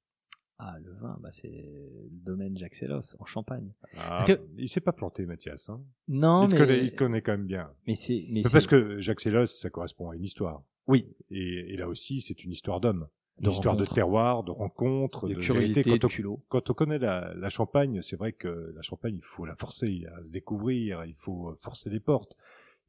[0.60, 3.72] Ah, le vin, bah c'est le domaine Jacques Sellos, en Champagne.
[3.96, 5.68] ah, que- il s'est pas planté, Mathias.
[5.68, 6.58] Hein Non, il, mais...
[6.58, 7.70] connaît, il connaît quand même bien.
[7.86, 8.24] Mais c'est...
[8.30, 10.62] Mais parce que Jacques Sellos, ça correspond à une histoire.
[10.88, 11.06] Oui.
[11.30, 13.06] Et, et là aussi, c'est une histoire d'homme.
[13.40, 15.90] Une histoire de terroir, de rencontre, de de, curiosité, vérité.
[15.92, 16.42] de Quand on, culot.
[16.48, 20.06] quand on connaît la, la Champagne, c'est vrai que la Champagne, il faut la forcer
[20.16, 22.36] à se découvrir, il faut forcer les portes,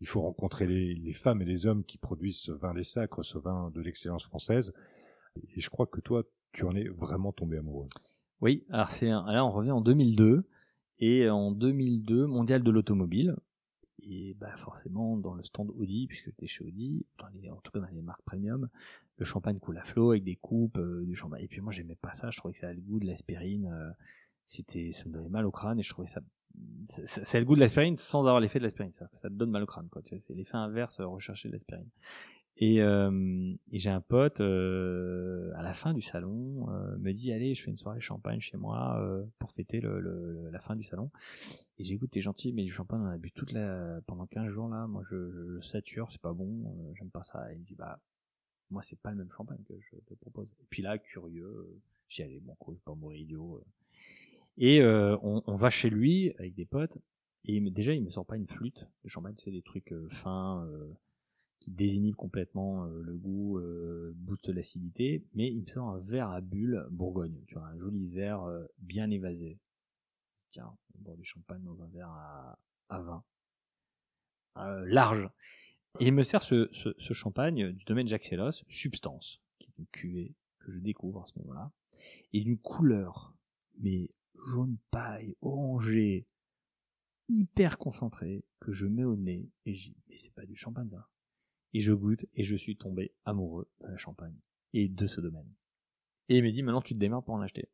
[0.02, 3.24] il faut rencontrer les, les, femmes et les hommes qui produisent ce vin des sacres,
[3.24, 4.74] ce vin de l'excellence française.
[5.56, 7.88] Et je crois que toi, tu en es vraiment tombé amoureux.
[8.42, 10.48] Oui, alors c'est là on revient en 2002
[11.00, 13.36] et en 2002 mondial de l'automobile
[14.02, 17.72] et bah forcément dans le stand Audi puisque j'étais chez Audi, dans les, en tout
[17.72, 18.70] cas dans les marques premium,
[19.18, 21.44] le champagne coule à flot avec des coupes euh, du champagne.
[21.44, 23.66] Et puis moi j'aimais pas ça, je trouvais que ça avait le goût de l'aspirine,
[23.66, 23.92] euh,
[24.46, 26.22] c'était ça me donnait mal au crâne et je trouvais ça
[27.06, 29.64] c'est le goût de l'aspirine sans avoir l'effet de l'aspirine ça ça te donne mal
[29.64, 31.88] au crâne quoi c'est l'effet inverse recherché de l'aspirine
[32.62, 37.32] et, euh, et j'ai un pote euh, à la fin du salon euh, me dit
[37.32, 40.76] allez je fais une soirée champagne chez moi euh, pour fêter le, le, la fin
[40.76, 41.10] du salon.
[41.78, 44.68] Et j'écoute t'es gentil mais du champagne on a bu toute la pendant 15 jours
[44.68, 44.88] là.
[44.88, 47.50] Moi je, je, sature c'est pas bon euh, j'aime pas ça.
[47.50, 47.98] Et il me dit bah
[48.70, 50.52] moi c'est pas le même champagne que je te propose.
[50.60, 53.64] Et puis là curieux euh, j'y allais bon quoi je pas mourir idiot
[54.58, 56.98] et on, on, va chez lui avec des potes
[57.46, 60.68] et déjà il me sort pas une flûte de champagne c'est des trucs fins
[61.60, 66.30] qui désinhibe complètement euh, le goût, euh, booste l'acidité, mais il me sort un verre
[66.30, 69.60] à bulles Bourgogne, tu vois, un joli verre euh, bien évasé.
[70.52, 73.24] Tiens, on boit du champagne dans un verre à, à vin,
[74.58, 75.30] euh, large.
[76.00, 78.34] Et il me sert ce, ce, ce champagne du domaine Jacques
[78.68, 81.72] Substance, qui est une cuvée que je découvre à ce moment-là,
[82.32, 83.34] et d'une couleur,
[83.80, 84.10] mais
[84.54, 86.26] jaune paille, orangé,
[87.28, 90.90] hyper concentré, que je mets au nez, et je dis, mais c'est pas du champagne
[90.92, 91.08] là
[91.74, 94.36] et je goûte et je suis tombé amoureux de la Champagne
[94.74, 95.52] et de ce domaine.
[96.28, 97.70] Et il me dit maintenant tu te démerdes pour en acheter.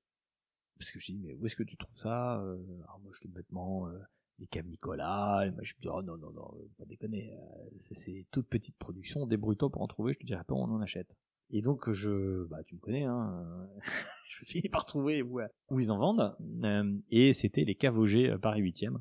[0.78, 3.22] Parce que je dis mais où est-ce que tu trouves ça euh, Alors moi je
[3.22, 3.98] te bêtement euh,
[4.40, 7.70] les caves Nicolas et moi je me dis oh non non non pas déconner euh,
[7.94, 11.16] c'est toute petite production débrouille-toi pour en trouver je te dirai pas on en achète.
[11.52, 13.70] Et donc je bah tu me connais hein
[14.30, 15.40] je finis par trouver où,
[15.70, 18.98] où ils en vendent euh, et c'était les caves Auger Paris 8e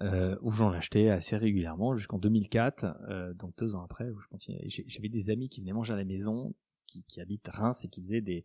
[0.00, 4.28] euh, où j'en achetais assez régulièrement jusqu'en 2004, euh, donc deux ans après, où je
[4.28, 4.64] continuais.
[4.86, 6.54] J'avais des amis qui venaient manger à la maison,
[6.86, 8.44] qui, qui habitent Reims et qui faisaient des,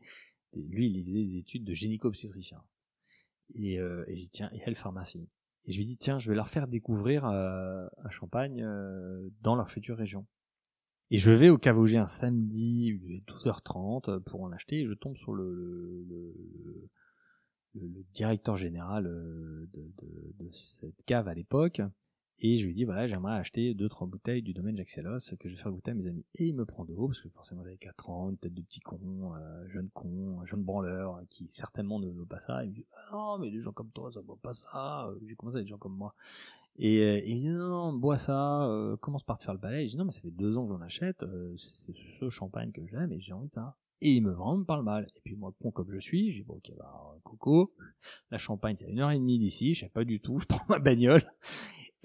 [0.56, 2.62] lui, il faisait des études de gynéco-obstétricien.
[3.54, 5.30] Et, euh, et j'ai tiens, et elle pharmacie.
[5.66, 9.56] Et je lui dis tiens, je vais leur faire découvrir euh, un champagne euh, dans
[9.56, 10.26] leur future région.
[11.12, 15.34] Et je vais au Cavogé un samedi 12h30 pour en acheter et je tombe sur
[15.34, 16.34] le, le,
[16.64, 16.90] le
[17.76, 21.82] le, directeur général euh, de, cette cave à l'époque
[22.40, 25.56] et je lui dis voilà j'aimerais acheter deux trois bouteilles du domaine Jaxelos que je
[25.56, 26.26] vais faire goûter à mes amis.
[26.36, 28.62] Et il me prend de haut parce que forcément j'avais 4 ans une tête de
[28.62, 29.00] petit con
[29.36, 32.64] euh, jeune con jeune branleur qui certainement ne veut pas ça.
[32.64, 35.10] Il me dit ah non mais des gens comme toi ça boit pas ça.
[35.26, 36.14] J'ai commencé avec des gens comme moi.
[36.78, 39.60] Et euh, il me dit non, non bois ça euh, commence par te faire le
[39.60, 39.84] balai.
[39.84, 42.30] Et je dis non mais ça fait deux ans que j'en achète euh, c'est ce
[42.30, 45.08] champagne que j'aime et j'ai envie de ça et il me vraiment me parle mal.
[45.16, 47.74] Et puis moi, con comme je suis, j'ai bon ok bah coco,
[48.32, 50.46] la Champagne c'est à une heure et demie d'ici, je sais pas du tout, je
[50.46, 51.24] prends ma bagnole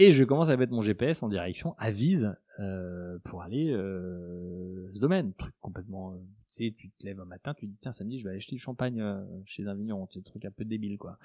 [0.00, 4.90] et je commence à mettre mon GPS en direction à Vise euh, pour aller euh,
[4.94, 5.34] ce domaine.
[5.34, 6.16] Truc complètement, euh,
[6.48, 8.38] tu sais, tu te lèves un matin, tu te dis tiens samedi je vais aller
[8.38, 11.18] acheter du champagne euh, chez un vigneron, c'est un truc un peu débile quoi.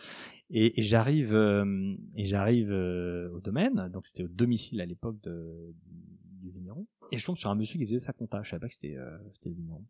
[0.49, 1.33] Et, j'arrive
[2.15, 5.73] et j'arrive euh, au domaine, donc c'était au domicile à l'époque de,
[6.41, 8.67] du vigneron, et je tombe sur un monsieur qui faisait sa compta, je savais pas
[8.67, 9.85] que c'était le vigneron.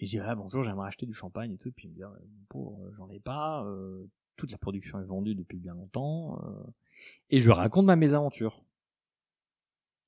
[0.00, 1.72] Et je dis, ah, bonjour, j'aimerais acheter du champagne et tout.
[1.72, 2.12] Puis il me dit, ah,
[2.48, 3.64] pauvre, j'en ai pas.
[3.64, 6.40] Euh, toute la production est vendue depuis bien longtemps.
[6.44, 6.62] Euh,
[7.30, 8.62] et je raconte ma mésaventure.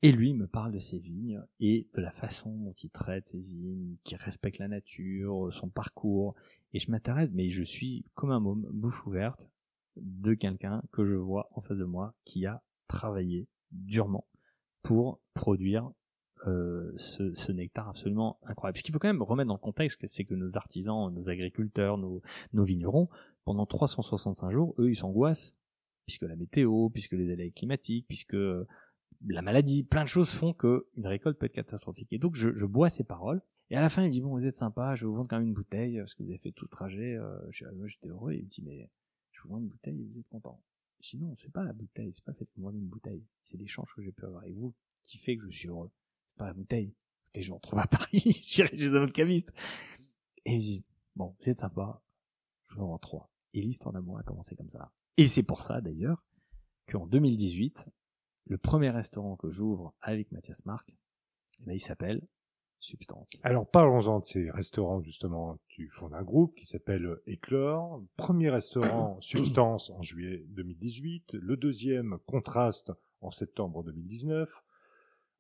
[0.03, 3.29] Et lui il me parle de ses vignes et de la façon dont il traite
[3.29, 6.35] ses vignes, qui respecte la nature, son parcours.
[6.73, 9.51] Et je m'intéresse, mais je suis comme un môme, bouche ouverte,
[9.97, 14.27] de quelqu'un que je vois en face de moi qui a travaillé durement
[14.83, 15.91] pour produire
[16.47, 18.79] euh, ce, ce, nectar absolument incroyable.
[18.79, 21.99] Ce qu'il faut quand même remettre dans le contexte, c'est que nos artisans, nos agriculteurs,
[21.99, 22.23] nos,
[22.53, 23.09] nos vignerons,
[23.45, 25.55] pendant 365 jours, eux, ils s'angoissent,
[26.07, 28.37] puisque la météo, puisque les aléas climatiques, puisque
[29.29, 32.13] la maladie, plein de choses font que une récolte peut être catastrophique.
[32.13, 33.43] Et donc, je, je bois ces paroles.
[33.69, 35.39] Et à la fin, il dit, bon, vous êtes sympa, je vais vous vendre quand
[35.39, 37.17] même une bouteille, parce que vous avez fait tout ce trajet.
[37.17, 38.33] Euh, J'étais heureux.
[38.33, 38.89] Et il me dit, mais
[39.31, 40.61] je vous vends une bouteille vous êtes content.
[41.03, 43.25] Sinon, c'est pas la bouteille, c'est pas fait de vous vendre une bouteille.
[43.43, 45.91] C'est l'échange que j'ai pu avoir avec vous qui fait que je suis heureux
[46.41, 46.95] pas la bouteille.
[47.35, 49.53] Les gens trouve à Paris, j'irai chez un autre caviste.
[50.47, 50.85] Et je dis,
[51.15, 52.03] bon, êtes sympa,
[52.69, 53.31] je vais en trois.
[53.53, 54.91] Et l'histoire d'amour a commencé comme ça.
[55.17, 56.25] Et c'est pour ça, d'ailleurs,
[56.89, 57.87] qu'en 2018,
[58.47, 60.89] le premier restaurant que j'ouvre avec Mathias Marc,
[61.61, 62.27] eh ben, il s'appelle
[62.83, 63.39] Substance.
[63.43, 65.59] Alors parlons-en de ces restaurants justement.
[65.69, 68.03] Tu fondes un groupe qui s'appelle Éclore.
[68.17, 71.35] Premier restaurant Substance en juillet 2018.
[71.35, 74.49] Le deuxième Contraste en septembre 2019.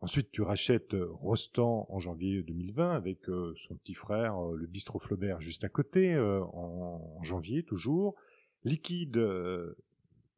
[0.02, 4.66] Ensuite, tu rachètes euh, Rostand en janvier 2020 avec euh, son petit frère, euh, le
[4.66, 8.14] bistrot Flaubert, juste à côté, en, janvier toujours.
[8.64, 9.22] Liquide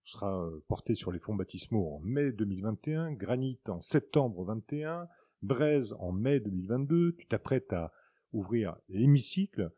[0.05, 5.09] sera porté sur les fonds baptismaux en mai 2021, Granit en septembre 21,
[5.43, 7.15] Braise en mai 2022.
[7.17, 7.93] Tu t'apprêtes à
[8.33, 9.71] ouvrir l'hémicycle.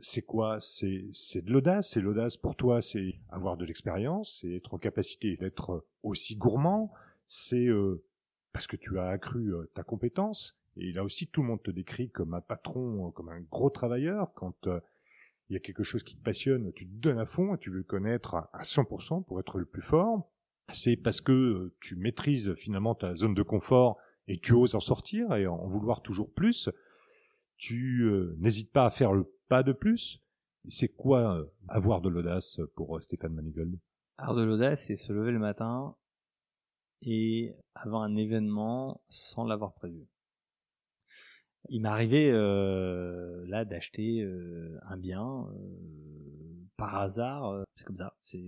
[0.00, 0.58] C'est quoi?
[0.58, 1.90] C'est c'est de l'audace.
[1.90, 6.92] C'est l'audace pour toi, c'est avoir de l'expérience, c'est être en capacité d'être aussi gourmand.
[7.26, 8.02] C'est euh,
[8.56, 10.58] parce que tu as accru euh, ta compétence.
[10.78, 13.68] Et là aussi, tout le monde te décrit comme un patron, euh, comme un gros
[13.68, 14.32] travailleur.
[14.32, 14.80] Quand euh,
[15.50, 17.68] il y a quelque chose qui te passionne, tu te donnes à fond et tu
[17.68, 20.32] veux le connaître à à 100% pour être le plus fort.
[20.72, 25.34] C'est parce que tu maîtrises finalement ta zone de confort et tu oses en sortir
[25.34, 26.70] et en vouloir toujours plus.
[27.58, 30.22] Tu n'hésites pas à faire le pas de plus.
[30.66, 33.78] C'est quoi avoir de l'audace pour Stéphane Manigold?
[34.16, 35.94] Avoir de l'audace, c'est se lever le matin
[37.02, 40.06] et avoir un événement sans l'avoir prévu.
[41.68, 47.46] Il m'est arrivé euh, là d'acheter euh, un bien euh, par hasard.
[47.50, 48.14] euh, c'est comme ça.
[48.22, 48.44] C'est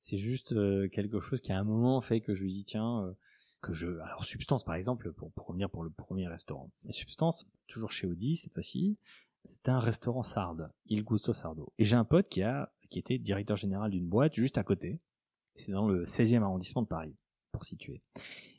[0.00, 3.14] c'est juste euh, quelque chose qui à un moment fait que je lui dis tiens
[3.62, 6.70] que je alors substance par exemple pour, pour revenir pour le premier restaurant.
[6.90, 8.98] Substance toujours chez Audi cette fois-ci.
[9.46, 11.72] C'était un restaurant sarde, Il Gusto Sardo.
[11.78, 15.00] Et j'ai un pote qui a qui était directeur général d'une boîte juste à côté.
[15.54, 17.14] C'est dans le 16e arrondissement de Paris,
[17.54, 18.02] pour situer.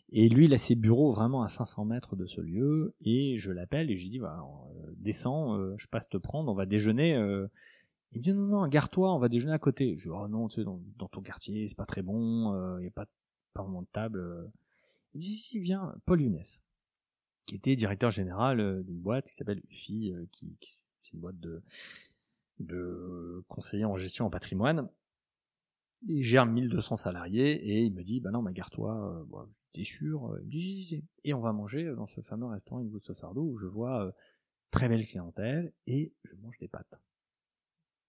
[0.09, 3.51] Et lui, il a ses bureaux vraiment à 500 mètres de ce lieu, et je
[3.51, 6.65] l'appelle et je lui dis, voilà, euh, descends, euh, je passe te prendre, on va
[6.65, 7.15] déjeuner.
[7.15, 7.47] euh.
[8.13, 9.97] Il me dit, non, non, gare-toi, on va déjeuner à côté.
[9.97, 10.79] Je dis, oh non, tu sais, dans,
[11.09, 13.07] ton quartier, c'est pas très bon, il n'y a pas,
[13.53, 14.49] pas vraiment de table.
[15.13, 16.41] Il me dit, si, viens, Paul Younes,
[17.45, 20.55] qui était directeur général d'une boîte qui s'appelle UFI, qui,
[21.03, 21.61] c'est une boîte de,
[22.59, 24.87] de conseillers en gestion en patrimoine.
[26.07, 29.83] Il gère 1200 salariés et il me dit, bah non, mais gare-toi, euh, bon, t'es
[29.83, 33.41] sûr Euh, Il me dit, et on va manger dans ce fameux restaurant Ingusto Sardo
[33.41, 34.11] où je vois euh,
[34.71, 36.93] très belle clientèle et je mange des pâtes.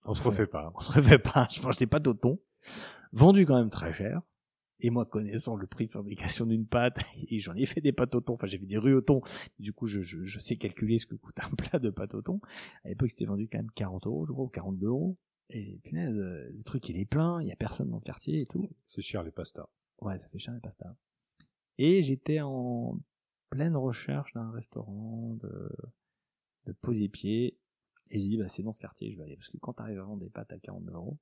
[0.05, 0.73] On se refait pas.
[0.75, 2.39] On se refait pas, je mange des pâtes au thon,
[3.13, 4.21] vendues quand même très cher.
[4.81, 6.99] Et moi, connaissant le prix de fabrication d'une pâte,
[7.31, 9.23] et j'en ai fait des pâtes au thon, enfin j'ai fait des rues au thon,
[9.59, 12.21] du coup je, je, je sais calculer ce que coûte un plat de pâte au
[12.21, 12.41] thon.
[12.85, 15.17] À l'époque c'était vendu quand même 40 euros, je crois, ou 42 euros.
[15.51, 18.41] Et punaise, euh, le truc il est plein, il y a personne dans le quartier
[18.41, 18.69] et tout.
[18.87, 19.69] C'est cher les pastas.
[20.01, 20.95] Ouais, ça fait cher les pastas.
[21.79, 22.99] Et j'étais en
[23.51, 25.71] pleine recherche d'un restaurant, de,
[26.67, 27.59] de poser pied.
[28.11, 29.37] Et j'ai dit, bah, c'est dans ce quartier je vais aller.
[29.37, 31.19] Parce que quand t'arrives à vendre des pâtes à 49 euros,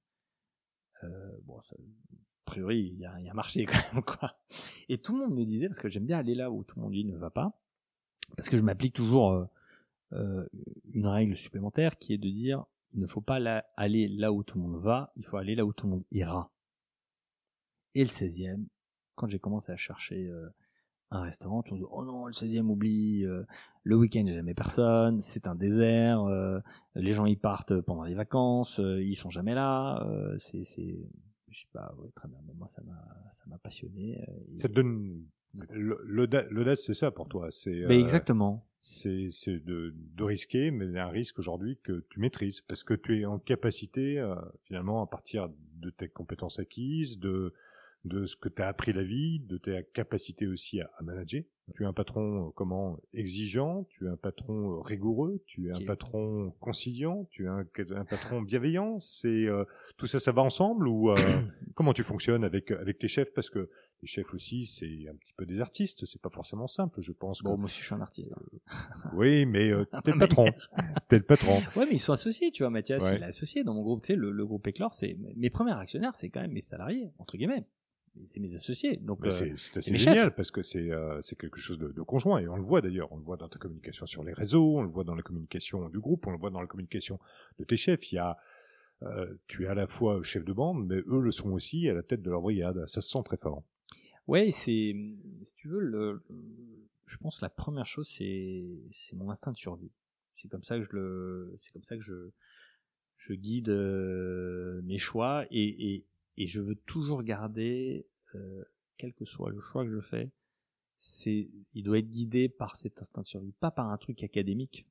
[1.04, 4.38] euh, bon, ça, a priori, il y a, y a un marché quand même, quoi.
[4.88, 6.82] Et tout le monde me disait, parce que j'aime bien aller là où tout le
[6.82, 7.58] monde dit ne va pas,
[8.36, 9.44] parce que je m'applique toujours euh,
[10.12, 10.46] euh,
[10.92, 12.64] une règle supplémentaire qui est de dire,
[12.94, 13.38] il ne faut pas
[13.76, 16.04] aller là où tout le monde va, il faut aller là où tout le monde
[16.10, 16.50] ira.
[17.94, 18.66] Et le 16e,
[19.14, 20.48] quand j'ai commencé à chercher euh,
[21.10, 23.44] un restaurant, tout le monde dit, oh non, le 16e oublie, euh,
[23.82, 26.60] le week-end il n'y a jamais personne, c'est un désert, euh,
[26.94, 31.60] les gens y partent pendant les vacances, euh, ils sont jamais là, euh, c'est, je
[31.60, 34.20] sais pas, ouais, très bien, mais moi ça m'a, passionné.
[34.28, 35.24] euh, Ça te donne
[35.70, 37.48] l'audace, c'est ça pour toi.
[37.50, 38.66] C'est euh, exactement.
[38.80, 43.24] c'est de, de risquer, mais un risque aujourd'hui que tu maîtrises parce que tu es
[43.24, 44.34] en capacité euh,
[44.64, 47.52] finalement à partir de tes compétences acquises, de
[48.04, 51.42] de ce que tu as appris la vie, de ta capacité aussi à, à manager.
[51.74, 55.72] Tu es un patron euh, comment exigeant, tu es un patron euh, rigoureux, tu es
[55.72, 57.64] un patron conciliant, tu es un,
[57.96, 59.00] un patron bienveillant.
[59.00, 59.64] C'est euh,
[59.96, 61.16] tout ça, ça va ensemble ou euh,
[61.74, 63.32] comment tu fonctionnes avec avec tes chefs?
[63.32, 63.70] Parce que
[64.02, 67.40] les chefs aussi c'est un petit peu des artistes, c'est pas forcément simple, je pense.
[67.40, 68.32] que- Bon, moi aussi je suis un artiste.
[68.36, 68.76] hein.
[69.14, 70.46] oui, mais euh, t'es le patron.
[71.08, 71.58] T'es le patron.
[71.76, 73.16] Ouais, mais ils sont associés, tu vois, Mathias, Ouais.
[73.16, 75.72] il est associé dans mon groupe, tu sais, le, le groupe Éclore, c'est, mes premiers
[75.72, 77.66] actionnaires, c'est quand même mes salariés, entre guillemets.
[78.32, 80.36] C'est mes associés, donc, euh, c'est assez génial chefs.
[80.36, 83.10] parce que c'est euh, c'est quelque chose de, de conjoint et on le voit d'ailleurs.
[83.10, 85.88] On le voit dans ta communication sur les réseaux, on le voit dans la communication
[85.88, 87.18] du groupe, on le voit dans la communication
[87.58, 88.12] de tes chefs.
[88.12, 88.36] Il y a
[89.02, 91.94] euh, tu es à la fois chef de bande, mais eux le sont aussi à
[91.94, 92.84] la tête de leur brigade.
[92.86, 93.64] Ça se sent très fort.
[94.26, 94.94] Ouais, c'est,
[95.42, 96.22] si tu veux, le,
[97.06, 99.92] je pense que la première chose, c'est, c'est mon instinct de survie.
[100.34, 102.30] C'est comme ça que je le, c'est comme ça que je,
[103.18, 106.04] je guide euh, mes choix et, et,
[106.38, 108.64] et je veux toujours garder, euh,
[108.96, 110.30] quel que soit le choix que je fais,
[110.96, 114.86] c'est, il doit être guidé par cet instinct de survie, pas par un truc académique.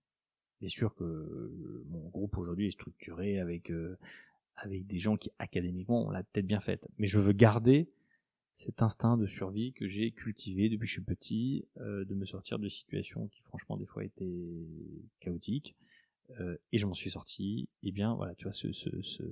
[0.60, 3.98] Bien sûr que euh, mon groupe aujourd'hui est structuré avec, euh,
[4.56, 7.90] avec des gens qui académiquement ont la tête bien faite, mais je veux garder
[8.56, 12.26] cet instinct de survie que j'ai cultivé depuis que je suis petit, euh, de me
[12.26, 14.68] sortir de situations qui franchement des fois étaient
[15.20, 15.76] chaotiques,
[16.40, 17.70] euh, et je m'en suis sorti.
[17.84, 19.24] Et bien voilà, tu vois, ce, ce, ce-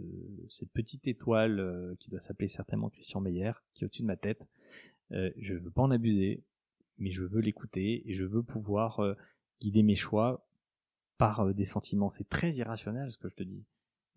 [0.49, 4.17] cette petite étoile euh, qui doit s'appeler certainement Christian Meyer, qui est au-dessus de ma
[4.17, 4.47] tête,
[5.11, 6.43] euh, je veux pas en abuser,
[6.99, 9.15] mais je veux l'écouter et je veux pouvoir euh,
[9.61, 10.45] guider mes choix
[11.17, 12.09] par euh, des sentiments.
[12.09, 13.63] C'est très irrationnel ce que je te dis,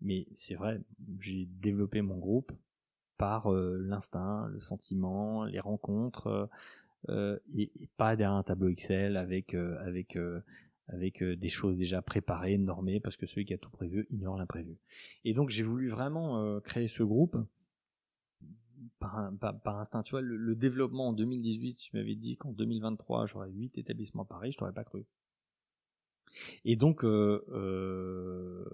[0.01, 0.81] mais c'est vrai.
[1.19, 2.51] J'ai développé mon groupe
[3.17, 6.49] par euh, l'instinct, le sentiment, les rencontres,
[7.09, 10.17] euh, et, et, pas derrière un tableau Excel avec avec
[10.87, 14.77] avec des choses déjà préparées, normées, parce que celui qui a tout prévu ignore l'imprévu.
[15.23, 17.37] Et donc j'ai voulu vraiment créer ce groupe
[18.99, 19.31] par,
[19.63, 20.03] par, instinct.
[20.03, 24.25] Tu vois, le, développement en 2018, si tu m'avais dit qu'en 2023 j'aurais 8 établissements
[24.25, 25.05] Paris, je t'aurais pas cru.
[26.63, 28.65] Et donc, euh, euh,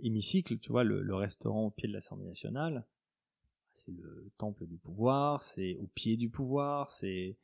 [0.00, 2.84] hémicycle, tu vois, le, restaurant au pied de l'Assemblée nationale,
[3.78, 7.36] c'est le temple du pouvoir, c'est au pied du pouvoir, c'est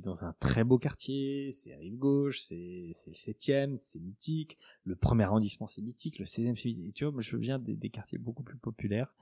[0.00, 4.58] dans un très beau quartier, c'est à rive gauche, c'est c'est le septième, c'est mythique,
[4.84, 6.94] le premier arrondissement c'est mythique, le 16e c'est mythique.
[6.94, 9.14] Tu vois, moi je viens des, quartiers beaucoup plus populaires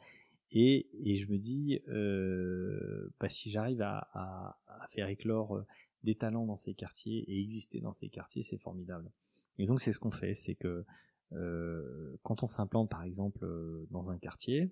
[0.53, 5.64] et, je me dis, euh, bah, si j'arrive à, faire éclore
[6.05, 9.11] des talents dans ces quartiers et exister dans ces quartiers, c'est formidable.
[9.59, 10.84] Et donc c'est ce qu'on fait, c'est que
[11.32, 14.70] euh, quand on s'implante par exemple euh, dans un quartier,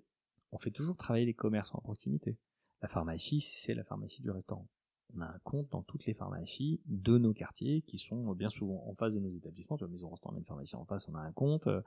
[0.55, 2.37] on fait toujours travailler les commerçants en proximité.
[2.81, 4.67] La pharmacie, c'est la pharmacie du restaurant
[5.15, 8.83] on a un compte dans toutes les pharmacies de nos quartiers qui sont bien souvent
[8.87, 9.77] en face de nos établissements.
[9.77, 11.67] Tu vois, Maison Restaurant, on a une pharmacie en face, on a un compte.
[11.67, 11.81] Euh,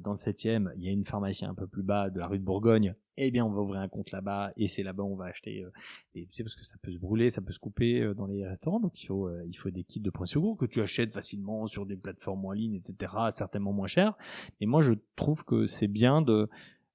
[0.00, 2.38] dans le septième, il y a une pharmacie un peu plus bas de la rue
[2.38, 2.94] de Bourgogne.
[3.16, 5.64] Eh bien, on va ouvrir un compte là-bas et c'est là-bas où on va acheter.
[5.64, 8.46] Euh, tu parce que ça peut se brûler, ça peut se couper euh, dans les
[8.46, 8.80] restaurants.
[8.80, 12.44] Donc, il faut, des kits de point secours que tu achètes facilement sur des plateformes
[12.44, 13.12] en ligne, etc.
[13.30, 14.16] Certainement moins cher.
[14.60, 16.48] Et moi, je trouve que c'est bien de,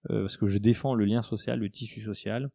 [0.08, 2.50] parce que je défends le lien social, le tissu social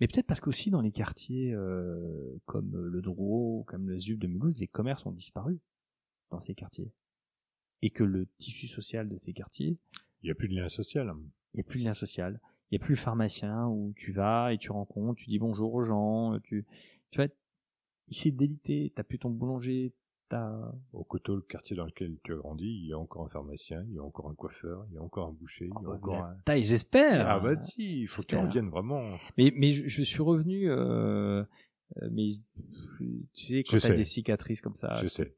[0.00, 4.26] mais peut-être parce qu'aussi dans les quartiers euh, comme le Drouot, comme le Zub de
[4.26, 5.60] Mulhouse, les commerces ont disparu
[6.30, 6.92] dans ces quartiers.
[7.82, 9.76] Et que le tissu social de ces quartiers...
[10.22, 11.12] Il n'y a plus de lien social.
[11.52, 12.40] Il n'y a plus de lien social.
[12.70, 15.74] Il n'y a plus le pharmacien où tu vas et tu rencontres, tu dis bonjour
[15.74, 16.64] aux gens, tu,
[17.10, 17.28] tu vois,
[18.08, 19.92] il s'est délité, t'as plus ton boulanger,
[20.92, 23.84] au Coteau, le quartier dans lequel tu as grandi, il y a encore un pharmacien,
[23.88, 25.88] il y a encore un coiffeur, il y a encore un boucher, il y a
[25.88, 26.36] bah, encore un...
[26.44, 27.28] Taille, j'espère.
[27.28, 29.16] Ah bah si, il faut qu'il revienne vraiment.
[29.36, 31.44] Mais mais je, suis revenu, euh,
[32.00, 32.28] euh, mais
[32.98, 35.00] tu sais quand t'as des cicatrices comme ça.
[35.02, 35.34] Je sais.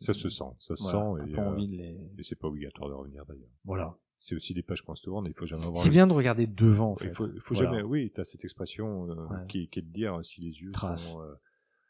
[0.00, 0.96] Ça se sent, ça se sent
[1.26, 3.50] et, euh, et c'est pas obligatoire de revenir d'ailleurs.
[3.64, 3.96] Voilà.
[4.18, 5.82] C'est aussi des pages qu'on se tourne, il faut jamais avoir.
[5.82, 6.92] C'est bien de regarder devant.
[6.92, 7.08] En fait.
[7.08, 7.82] Il faut, il faut jamais.
[7.82, 9.08] Oui, t'as cette expression
[9.48, 11.34] qui, qui, est de dire si les yeux sont euh,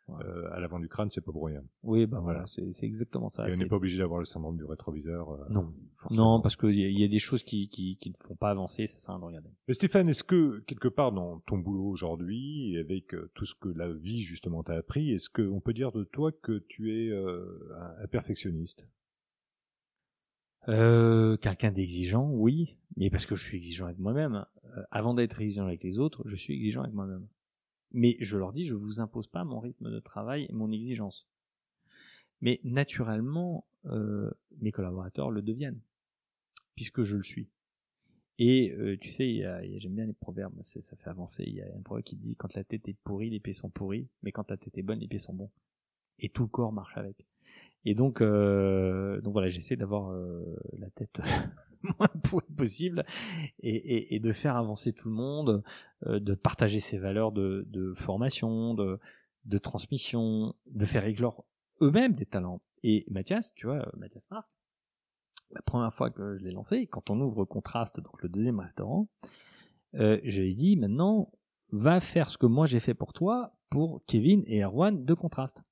[0.08, 1.62] à l'avant du crâne, c'est pas pour rien.
[1.82, 3.48] Oui, bah voilà, c'est exactement ça.
[3.48, 5.30] Et on n'est pas obligé d'avoir le syndrome du rétroviseur.
[5.30, 5.72] Euh, non,
[6.10, 8.86] non, parce qu'il y, y, a des choses qui, qui, qui ne font pas avancer,
[8.86, 9.48] c'est ça de regarder.
[9.66, 13.68] Mais Stéphane, est-ce que quelque part dans ton boulot aujourd'hui, avec euh, tout ce que
[13.68, 18.06] la vie justement t'a appris, est-ce qu'on peut dire de toi que tu es un,
[18.08, 18.86] perfectionniste?
[20.68, 24.44] Euh, quelqu'un d'exigeant, oui, mais parce que je suis exigeant avec moi-même.
[24.90, 27.26] avant d'être exigeant avec les autres, je suis exigeant avec moi-même.
[27.94, 31.28] Mais je leur dis, je vous impose pas mon rythme de travail et mon exigence.
[32.40, 34.30] Mais naturellement, euh,
[34.60, 35.80] mes collaborateurs le deviennent,
[36.74, 37.48] puisque je le suis.
[38.40, 39.44] Et euh, tu sais,
[39.78, 41.44] j'aime bien les proverbes, ça fait avancer.
[41.46, 43.70] Il y a un proverbe qui dit quand la tête est pourrie, les pieds sont
[43.70, 45.50] pourris, mais quand la tête est bonne, les pieds sont bons.
[46.18, 47.24] Et tout le corps marche avec.
[47.84, 50.12] Et donc, euh, donc voilà, j'essaie d'avoir
[50.72, 51.20] la tête
[51.98, 52.08] moins
[52.56, 53.04] possible
[53.60, 55.62] et, et, et, de faire avancer tout le monde,
[56.06, 58.98] euh, de partager ses valeurs de, de formation, de,
[59.44, 61.44] de transmission, de faire éclore
[61.80, 62.62] eux-mêmes des talents.
[62.82, 64.48] Et Mathias, tu vois, Mathias Marc,
[65.50, 69.08] la première fois que je l'ai lancé, quand on ouvre Contraste, donc le deuxième restaurant,
[69.94, 71.30] euh, je lui ai dit maintenant,
[71.70, 75.62] va faire ce que moi j'ai fait pour toi, pour Kevin et Erwan de Contraste.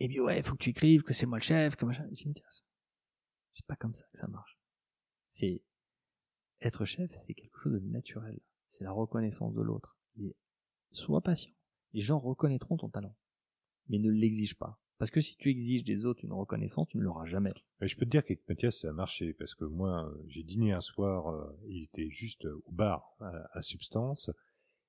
[0.00, 2.06] Et bien ouais, il faut que tu écrives que c'est moi le chef, que machin.
[2.12, 2.42] J'ai dit
[3.52, 4.57] c'est pas comme ça que ça marche.
[5.30, 5.62] C'est
[6.60, 8.38] être chef, c'est quelque chose de naturel.
[8.66, 9.98] C'est la reconnaissance de l'autre.
[10.90, 11.52] Sois patient.
[11.92, 13.14] Les gens reconnaîtront ton talent,
[13.88, 14.80] mais ne l'exige pas.
[14.98, 17.54] Parce que si tu exiges des autres une reconnaissance, tu ne l'auras jamais.
[17.80, 20.72] Mais je peux te dire qu'avec Mathias, ça a marché, parce que moi, j'ai dîné
[20.72, 23.16] un soir, euh, il était juste au bar,
[23.52, 24.30] à, Substance,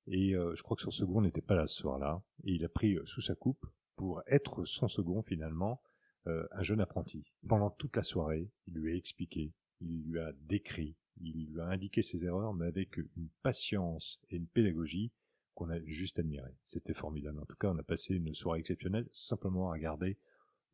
[0.08, 2.70] et euh, je crois que son second n'était pas là ce soir-là, et il a
[2.70, 3.64] pris euh, sous sa coupe,
[3.96, 5.82] pour être son second finalement,
[6.26, 7.34] un jeune apprenti.
[7.48, 9.52] Pendant toute la soirée, il lui a expliqué
[9.82, 14.38] il lui a décrit, il lui a indiqué ses erreurs, mais avec une patience et
[14.38, 15.12] une pédagogie
[15.56, 16.52] qu'on a juste admiré.
[16.64, 17.40] C'était formidable.
[17.40, 20.18] En tout cas, on a passé une soirée exceptionnelle simplement à regarder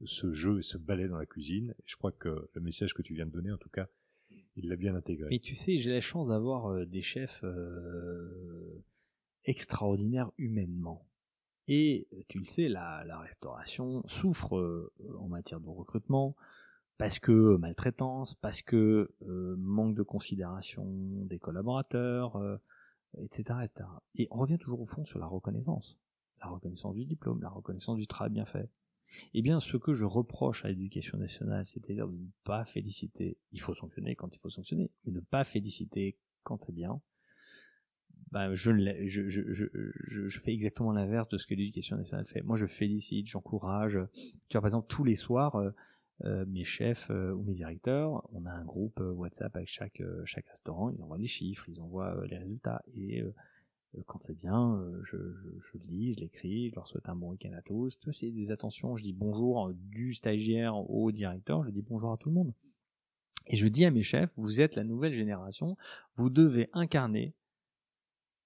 [0.04, 1.74] ce jeu et ce ballet dans la cuisine.
[1.86, 3.88] Je crois que le message que tu viens de donner, en tout cas,
[4.56, 5.30] il l'a bien intégré.
[5.30, 8.84] Mais tu sais, j'ai la chance d'avoir euh, des chefs euh,
[9.44, 11.08] extraordinaires humainement.
[11.68, 16.36] Et tu le sais, la, la restauration souffre euh, en matière de recrutement,
[16.98, 20.86] parce que maltraitance, parce que euh, manque de considération
[21.26, 22.38] des collaborateurs,
[23.22, 23.90] etc., euh, etc.
[24.16, 25.98] Et on revient toujours au fond sur la reconnaissance.
[26.42, 28.70] La reconnaissance du diplôme, la reconnaissance du travail bien fait.
[29.34, 33.62] Eh bien, ce que je reproche à l'éducation nationale, c'est-à-dire de ne pas féliciter, il
[33.62, 37.02] faut sanctionner quand il faut sanctionner, mais ne pas féliciter quand c'est bien,
[38.32, 38.72] bah, je,
[39.08, 39.66] je, je,
[40.28, 42.42] je, fais exactement l'inverse de ce que l'éducation nationale fait.
[42.42, 44.00] Moi, je félicite, j'encourage.
[44.14, 45.56] Tu vois, par exemple, tous les soirs,
[46.24, 50.02] euh, mes chefs euh, ou mes directeurs, on a un groupe euh, WhatsApp avec chaque,
[50.24, 52.82] chaque restaurant, ils envoient les chiffres, ils envoient les résultats.
[52.94, 53.24] Et
[54.06, 57.62] quand c'est bien, je, je, lis, je l'écris, je leur souhaite un bon week-end à
[57.62, 58.00] tous.
[58.00, 58.96] Tu c'est des attentions.
[58.98, 62.54] Je dis bonjour du stagiaire au directeur, je dis bonjour à tout le monde.
[63.48, 65.78] Et je dis à mes chefs, vous êtes la nouvelle génération,
[66.16, 67.36] vous devez incarner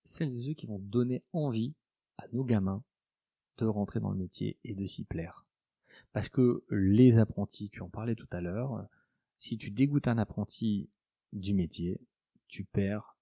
[0.04, 1.74] celles et ceux qui vont donner envie
[2.18, 2.84] à nos gamins
[3.58, 5.46] de rentrer dans le métier et de s'y plaire.
[6.14, 8.88] Parce que les apprentis, tu en parlais tout à l'heure,
[9.38, 10.90] si tu dégoûtes un apprenti
[11.34, 12.02] du métier,
[12.48, 13.18] tu perds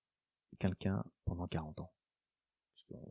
[0.60, 1.92] quelqu'un pendant 40 ans.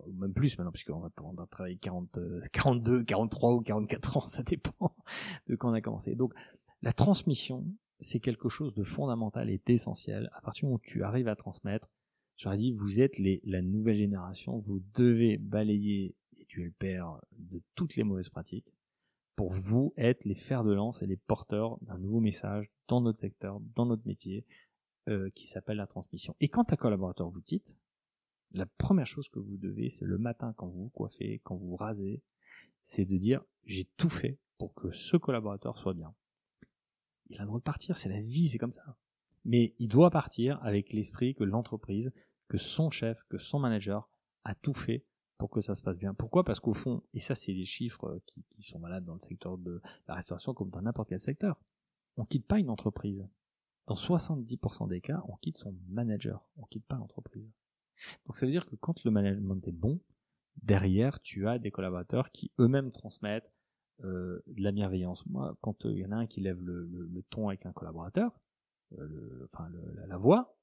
[0.07, 4.27] Ou Même plus maintenant, puisqu'on va, va travailler 40, euh, 42, 43 ou 44 ans,
[4.27, 4.97] ça dépend
[5.47, 6.15] de quand on a commencé.
[6.15, 6.33] Donc,
[6.83, 7.67] la transmission,
[8.01, 10.31] c'est quelque chose de fondamental et d'essentiel.
[10.35, 11.91] À partir du moment où tu arrives à transmettre,
[12.37, 17.21] j'aurais dit, vous êtes les, la nouvelle génération, vous devez balayer et tuer le père
[17.33, 18.73] de toutes les mauvaises pratiques
[19.37, 23.19] pour vous être les fers de lance et les porteurs d'un nouveau message dans notre
[23.19, 24.47] secteur, dans notre métier,
[25.09, 26.35] euh, qui s'appelle la transmission.
[26.41, 27.77] Et quand un collaborateur vous quitte,
[28.53, 31.69] la première chose que vous devez, c'est le matin quand vous vous coiffez, quand vous
[31.69, 32.23] vous rasez,
[32.83, 36.15] c'est de dire j'ai tout fait pour que ce collaborateur soit bien.
[37.29, 38.97] Il a le droit de partir, c'est la vie, c'est comme ça.
[39.45, 42.13] Mais il doit partir avec l'esprit que l'entreprise,
[42.49, 44.09] que son chef, que son manager
[44.45, 45.05] a tout fait
[45.39, 46.15] pour que ça se passe bien.
[46.15, 46.45] Pourquoi?
[46.45, 49.59] Parce qu'au fond, et ça c'est des chiffres qui, qui sont valables dans le secteur
[49.59, 51.61] de la restauration comme dans n'importe quel secteur,
[52.17, 53.27] on quitte pas une entreprise.
[53.87, 57.49] Dans 70% des cas, on quitte son manager, on quitte pas l'entreprise.
[58.27, 60.01] Donc ça veut dire que quand le management est bon,
[60.63, 63.53] derrière tu as des collaborateurs qui eux-mêmes transmettent
[64.05, 65.25] euh, de la bienveillance.
[65.27, 67.73] Moi, quand il y en a un qui lève le, le- le ton avec un
[67.73, 68.39] collaborateur,
[68.99, 70.59] euh, le- enfin la, la voix,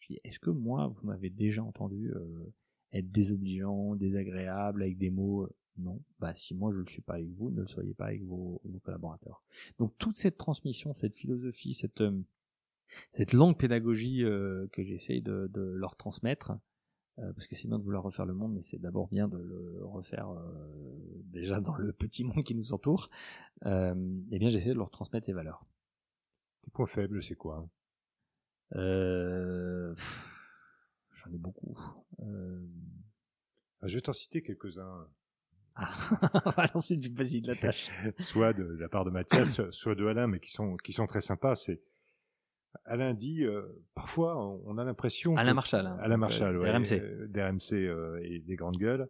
[0.00, 2.52] je dis est-ce que moi vous m'avez déjà entendu euh,
[2.92, 6.00] être désobligeant, désagréable avec des mots euh, Non.
[6.18, 8.60] Bah si moi je le suis pas avec vous, ne le soyez pas avec vos,
[8.64, 9.42] vos collaborateurs.
[9.78, 12.22] Donc toute cette transmission, cette philosophie, cette euh,
[13.10, 16.52] cette longue pédagogie euh, que j'essaye de, de leur transmettre,
[17.18, 19.38] euh, parce que c'est bien de vouloir refaire le monde, mais c'est d'abord bien de
[19.38, 23.10] le refaire euh, déjà dans le petit monde qui nous entoure.
[23.64, 23.94] Euh,
[24.30, 25.64] eh bien, j'essaie de leur transmettre ces valeurs.
[26.62, 27.68] Tes points faibles, c'est quoi?
[28.70, 30.35] Pff,
[31.26, 31.76] J'en ai beaucoup.
[32.20, 32.60] Euh...
[33.82, 35.06] Ah, Je vais t'en citer quelques-uns,
[35.74, 35.90] Ah,
[36.56, 37.90] alors c'est du facile de la tâche.
[38.18, 41.20] soit de la part de Mathias, soit de Alain, mais qui sont qui sont très
[41.20, 41.54] sympas.
[41.54, 41.82] C'est
[42.84, 43.62] Alain dit euh,
[43.94, 45.86] parfois on a l'impression Alain que- Marshall.
[45.86, 45.96] hein.
[46.00, 46.92] Alain Marshall, Euh, ouais, RMC.
[47.00, 49.08] euh, d'RMC euh, et des grandes gueules.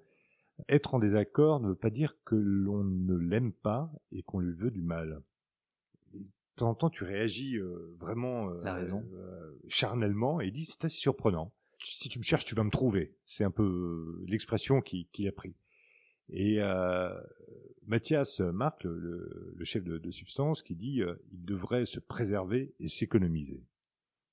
[0.68, 4.54] Être en désaccord ne veut pas dire que l'on ne l'aime pas et qu'on lui
[4.54, 5.20] veut du mal.
[6.14, 6.24] De
[6.56, 8.62] temps en temps, tu réagis euh, vraiment euh,
[9.14, 11.52] euh, charnellement et dit c'est assez surprenant.
[11.82, 13.14] Si tu me cherches, tu vas me trouver.
[13.24, 15.54] C'est un peu euh, l'expression qui- qu'il a pris.
[16.28, 17.14] Et euh,
[17.86, 22.00] Mathias Marc, le, le- le chef de, de Substance, qui dit euh, il devrait se
[22.00, 23.62] préserver et s'économiser.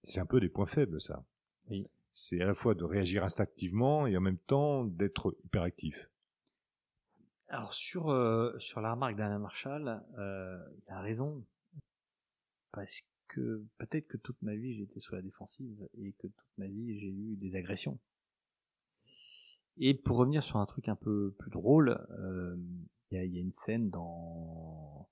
[0.04, 1.24] C'est un peu des points faibles, ça.
[1.70, 1.88] Oui.
[2.12, 6.10] C'est à la fois de réagir instinctivement et en même temps d'être hyperactif.
[7.48, 11.46] Alors sur euh, sur la remarque d'Alain Marshall, euh, il a raison
[12.72, 13.02] parce
[13.34, 17.00] que peut-être que toute ma vie été sur la défensive et que toute ma vie
[17.00, 18.00] j'ai eu des agressions.
[19.78, 22.56] Et pour revenir sur un truc un peu plus drôle, euh,
[23.12, 25.08] il y, a, une scène dans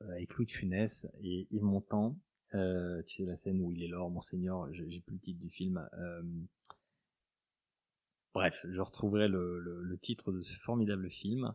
[0.00, 2.16] avec Louis de Funès et Yves Montand.
[2.54, 5.50] Euh, tu sais la scène où il est là, Monseigneur, j'ai plus le titre du
[5.50, 5.88] film.
[5.94, 6.22] Euh,
[8.32, 11.52] Bref, je retrouverai le, le, le titre de ce formidable film.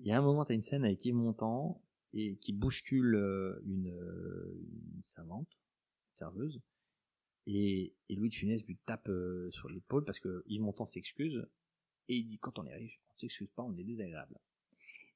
[0.00, 1.80] Il y a un moment, tu as une scène avec Yves Montand
[2.14, 4.54] et qui bouscule euh, une, euh,
[4.94, 5.48] une savante,
[6.14, 6.60] serveuse,
[7.46, 11.44] et, Louis de Funès lui tape euh, sur l'épaule parce que Yves Montand s'excuse
[12.08, 14.38] et il dit quand on est riche, on s'excuse pas, on est désagréable.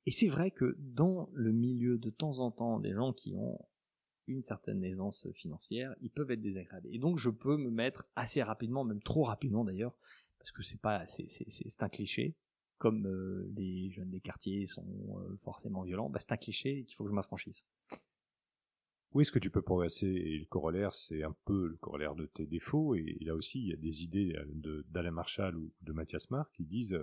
[0.06, 3.58] Et c'est vrai que dans le milieu, de temps en temps, des gens qui ont
[4.28, 6.88] une certaine aisance financière, ils peuvent être désagréables.
[6.92, 9.94] Et donc je peux me mettre assez rapidement, même trop rapidement d'ailleurs,
[10.38, 12.36] parce que c'est pas, c'est un cliché.
[12.78, 14.86] Comme euh, les jeunes des quartiers sont
[15.18, 17.66] euh, forcément violents, bah, c'est un cliché qu'il faut que je m'affranchisse.
[19.12, 22.26] Où est-ce que tu peux progresser Et le corollaire, c'est un peu le corollaire de
[22.26, 22.94] tes défauts.
[22.94, 26.52] Et là aussi, il y a des idées de- d'Alain Marshall ou de Mathias Marc
[26.52, 26.98] qui disent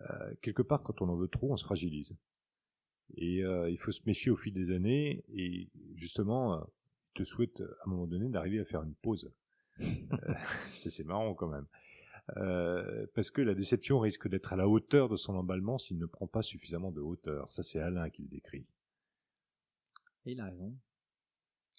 [0.00, 2.16] euh, quelque part, quand on en veut trop, on se fragilise.
[3.16, 5.24] Et il faut se méfier au fil des années.
[5.34, 6.64] Et justement,
[7.08, 9.30] je te souhaite à un moment donné d'arriver à faire une pause.
[10.72, 11.66] C'est marrant quand même.
[12.36, 16.06] Euh, parce que la déception risque d'être à la hauteur de son emballement s'il ne
[16.06, 17.50] prend pas suffisamment de hauteur.
[17.52, 18.66] Ça, c'est Alain qui le décrit.
[20.26, 20.76] Et il a raison.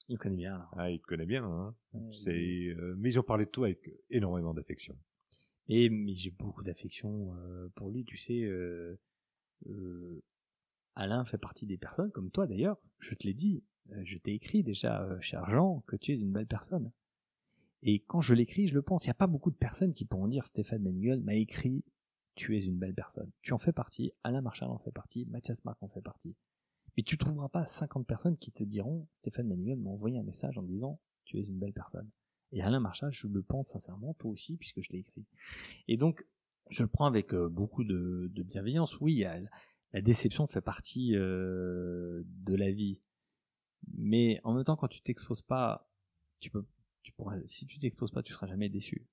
[0.09, 0.67] Il connaît bien.
[0.73, 3.67] Ah, il te connaît bien, hein Ouais, C'est, euh, mais ils ont parlé de toi
[3.67, 4.97] avec énormément d'affection.
[5.67, 8.49] Et mais j'ai beaucoup d'affection euh, pour lui, tu sais.
[10.95, 12.77] Alain fait partie des personnes, comme toi d'ailleurs.
[12.99, 13.63] Je te l'ai dit,
[14.03, 16.91] je t'ai écrit déjà, cher Jean, que tu es une belle personne.
[17.83, 19.05] Et quand je l'écris, je le pense.
[19.05, 21.83] Il n'y a pas beaucoup de personnes qui pourront dire Stéphane Benigol m'a écrit
[22.35, 23.31] Tu es une belle personne.
[23.41, 26.35] Tu en fais partie, Alain Marchal en fait partie, Mathias Marc en fait partie.
[26.95, 30.57] Mais tu trouveras pas 50 personnes qui te diront Stéphane Benigol m'a envoyé un message
[30.57, 32.09] en disant Tu es une belle personne.
[32.51, 35.25] Et Alain Marchal, je le pense sincèrement, toi aussi, puisque je l'ai écrit.
[35.87, 36.25] Et donc,
[36.69, 38.99] je le prends avec euh, beaucoup de, de bienveillance.
[38.99, 39.23] Oui,
[39.93, 42.99] la déception fait partie euh, de la vie.
[43.93, 45.89] Mais en même temps, quand tu t'exposes pas,
[46.39, 46.65] tu peux,
[47.03, 49.07] tu pourras, si tu t'exposes pas, tu seras jamais déçu.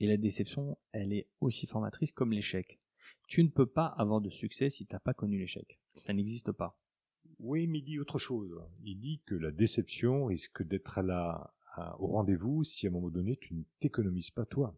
[0.00, 2.80] Et la déception, elle est aussi formatrice comme l'échec.
[3.28, 5.78] Tu ne peux pas avoir de succès si t'as pas connu l'échec.
[5.96, 6.78] Ça n'existe pas.
[7.38, 8.60] Oui, mais il dit autre chose.
[8.84, 12.92] Il dit que la déception risque d'être à la, à- au rendez-vous si à un
[12.92, 14.76] moment donné tu ne t'économises pas toi.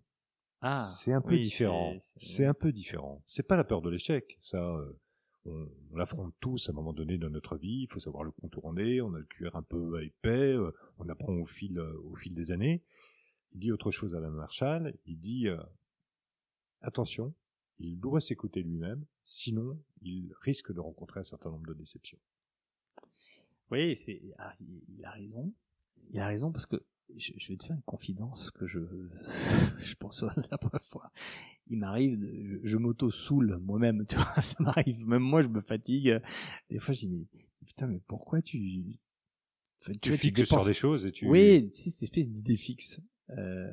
[0.86, 1.94] c'est un peu oui, différent.
[2.16, 3.22] C'est un peu différent.
[3.26, 4.38] C'est pas la peur de l'échec.
[4.40, 4.98] Ça, euh,
[5.46, 7.82] on, on l'affronte tous à un moment donné dans notre vie.
[7.82, 9.00] Il faut savoir le contourner.
[9.00, 10.54] On a le cuir un peu épais.
[10.54, 12.82] euh, on apprend au fil, euh, au fil des années.
[13.52, 14.96] Il dit autre chose à la Marshall.
[15.06, 15.62] Il dit euh,
[16.80, 17.34] attention,
[17.78, 19.04] il doit s'écouter lui-même.
[19.24, 22.18] Sinon, il risque de rencontrer un certain nombre de déceptions.
[23.70, 25.52] Oui, c'est, ah, il, il a raison.
[26.10, 26.84] Il a raison parce que
[27.16, 28.78] je, je vais te faire une confidence que je,
[29.78, 31.10] je pense la première fois.
[31.68, 35.06] Il m'arrive, je, je m'auto-soule moi-même, tu vois, ça m'arrive.
[35.06, 36.20] Même moi, je me fatigue.
[36.70, 37.26] Des fois, je dis, mais
[37.66, 38.98] putain, mais pourquoi tu,
[39.82, 41.28] Enfin, Tu vois, fixes sur dépenses- des choses et tu.
[41.28, 43.00] Oui, c'est cette espèce d'idée fixe.
[43.30, 43.70] Euh,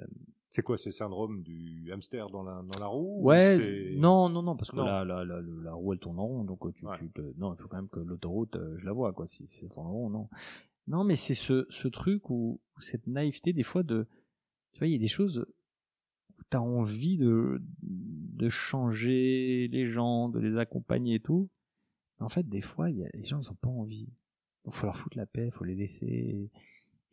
[0.49, 4.41] C'est quoi, c'est syndrome du hamster dans la, dans la roue ou Ouais, non, non,
[4.43, 4.83] non, parce que Non.
[4.85, 6.97] la, la, la, la roue elle tourne en rond, donc euh, tu, Ouais.
[6.99, 9.47] tu te- non, il faut quand même que l'autoroute, euh, je la vois, quoi, si
[9.47, 10.27] c'est en rond, non.
[10.87, 14.07] Non, mais c'est ce, ce truc où, où cette naïveté, des fois, de,
[14.73, 15.45] tu vois, il y a des choses
[16.37, 21.49] où t'as envie de, de changer les gens, de les accompagner et tout.
[22.19, 24.07] En fait, des fois, il y a, les gens, ils ont pas envie.
[24.65, 26.49] Donc, faut leur foutre la paix, faut les laisser.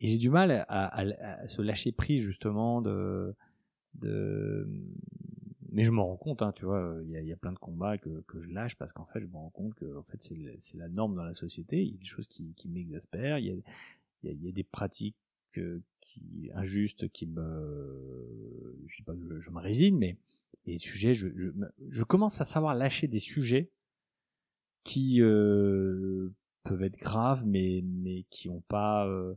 [0.01, 3.33] Et j'ai du mal à, à- à se lâcher prise, justement, de,
[3.95, 4.67] de
[5.79, 7.53] mais je me rends compte hein, tu vois il y a, il y a plein
[7.53, 10.21] de combats que, je lâche parce qu'en fait je me rends compte que en fait
[10.21, 11.81] c'est la norme dans la société.
[11.81, 13.39] Il y a des choses qui, m'exaspèrent.
[13.39, 13.63] Il
[14.23, 15.15] y a, des pratiques
[15.57, 15.81] euh,
[16.53, 20.17] injustes qui me je dis pas je, me résigne mais
[20.65, 23.71] les sujets je, je, me- je commence à savoir lâcher des sujets
[24.83, 26.27] qui euh,
[26.63, 29.33] peuvent être graves mais mais qui ont pas euh,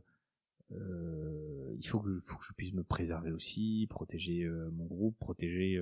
[0.73, 5.81] euh, il faut que, je puisse me préserver aussi, protéger euh, mon groupe, protéger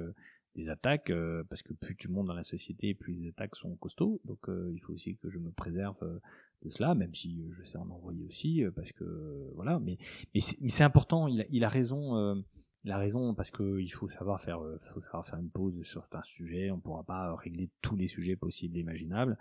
[0.56, 3.76] des attaques, euh, parce que plus tu montes dans la société, plus les attaques sont
[3.76, 4.22] costauds.
[4.26, 6.20] Donc euh, il faut aussi que je me préserve euh,
[6.64, 9.80] de cela, même si euh, je sais en envoyer aussi, euh, parce que voilà.
[9.80, 9.98] Mais
[10.34, 11.28] mais c'est important.
[11.28, 12.44] Il a, il a raison.
[12.84, 14.60] il a raison parce que il faut savoir faire,
[14.94, 16.72] faut savoir faire une pause sur certains sujets.
[16.72, 19.38] On pourra pas régler tous les sujets possibles et imaginables.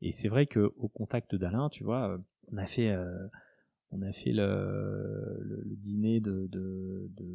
[0.00, 2.18] Et c'est vrai que au contact d'Alain, tu vois,
[2.52, 2.94] on a fait
[3.92, 7.26] on a fait le, le, le dîner de, de, de,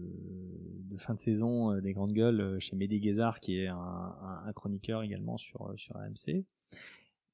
[0.89, 4.15] de fin de saison euh, des grandes gueules euh, chez Médé Guézard, qui est un,
[4.45, 6.43] un, chroniqueur également sur, sur AMC.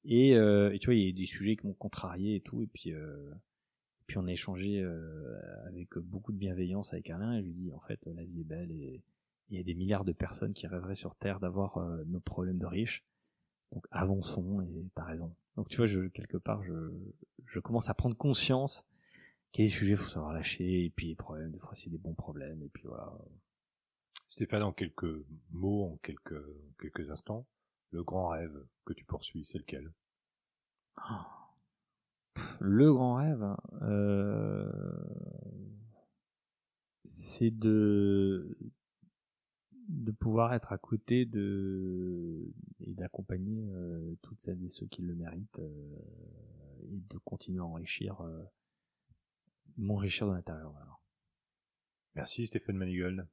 [0.04, 2.62] Et, euh, et tu vois, il y a des sujets qui m'ont contrarié et tout.
[2.62, 3.32] Et puis, euh,
[4.06, 7.34] puis on a échangé euh, avec beaucoup de bienveillance avec Alain.
[7.34, 9.02] Et je lui dis, en fait, la vie est belle et
[9.50, 12.58] il y a des milliards de personnes qui rêveraient sur Terre d'avoir euh, nos problèmes
[12.58, 13.04] de riches.
[13.72, 15.34] Donc avançons et t'as raison.
[15.56, 16.92] Donc tu vois, je, quelque part, je,
[17.46, 18.84] je commence à prendre conscience
[19.54, 22.60] quels sujets faut savoir lâcher et puis les problèmes des fois c'est des bons problèmes
[22.62, 23.16] et puis voilà.
[24.26, 26.42] Stéphane, en quelques mots, en quelques,
[26.80, 27.46] quelques instants,
[27.92, 29.92] le grand rêve que tu poursuis, c'est lequel?
[32.58, 34.72] Le grand rêve euh,
[37.04, 38.58] c'est de
[39.88, 45.14] de pouvoir être à côté de et d'accompagner euh, toutes celles et ceux qui le
[45.14, 45.96] méritent euh,
[46.90, 48.42] et de continuer à enrichir euh,
[49.76, 50.98] m'enrichir de l'intérieur voilà.
[52.14, 53.26] Merci Stéphane Manigold.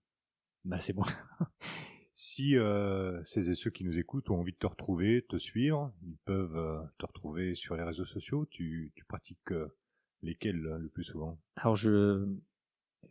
[0.66, 1.04] bah c'est bon
[2.14, 5.94] Si euh, celles et ceux qui nous écoutent ont envie de te retrouver, te suivre,
[6.04, 8.46] ils peuvent euh, te retrouver sur les réseaux sociaux.
[8.46, 9.76] Tu, tu pratiques euh,
[10.22, 11.40] lesquels euh, le plus souvent?
[11.56, 12.28] Alors je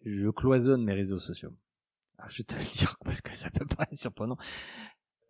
[0.05, 1.53] je cloisonne mes réseaux sociaux.
[2.19, 4.37] Alors, je vais te le dire parce que ça peut paraître surprenant.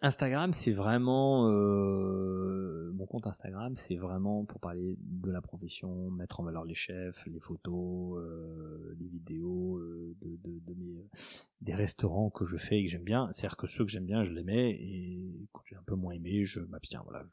[0.03, 6.40] Instagram, c'est vraiment euh, mon compte Instagram, c'est vraiment pour parler de la profession, mettre
[6.40, 11.07] en valeur les chefs, les photos, euh, les vidéos euh, de, mes
[11.61, 13.30] des restaurants que je fais et que j'aime bien.
[13.32, 16.14] C'est-à-dire que ceux que j'aime bien, je les mets et quand j'ai un peu moins
[16.14, 17.03] aimé, je m'abstiens.
[17.05, 17.26] Voilà.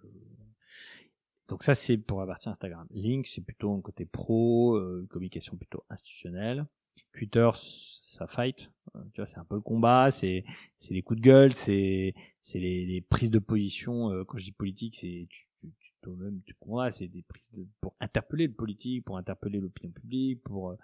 [1.47, 2.85] Donc ça, c'est pour la partie Instagram.
[2.91, 4.77] Link, c'est plutôt un côté pro,
[5.09, 6.65] communication plutôt institutionnelle.
[7.13, 8.71] Twitter, ça fight.
[8.95, 10.43] Euh, Tu vois, c'est un peu le combat, c'est
[10.77, 14.11] c'est les coups de gueule, c'est c'est les, les prises de position.
[14.11, 15.47] euh, quand je dis politique, c'est tu,
[15.79, 19.91] tu, toi-même tu comprends, c'est des prises de, pour interpeller le politique, pour interpeller l'opinion
[19.91, 20.77] publique, pour euh,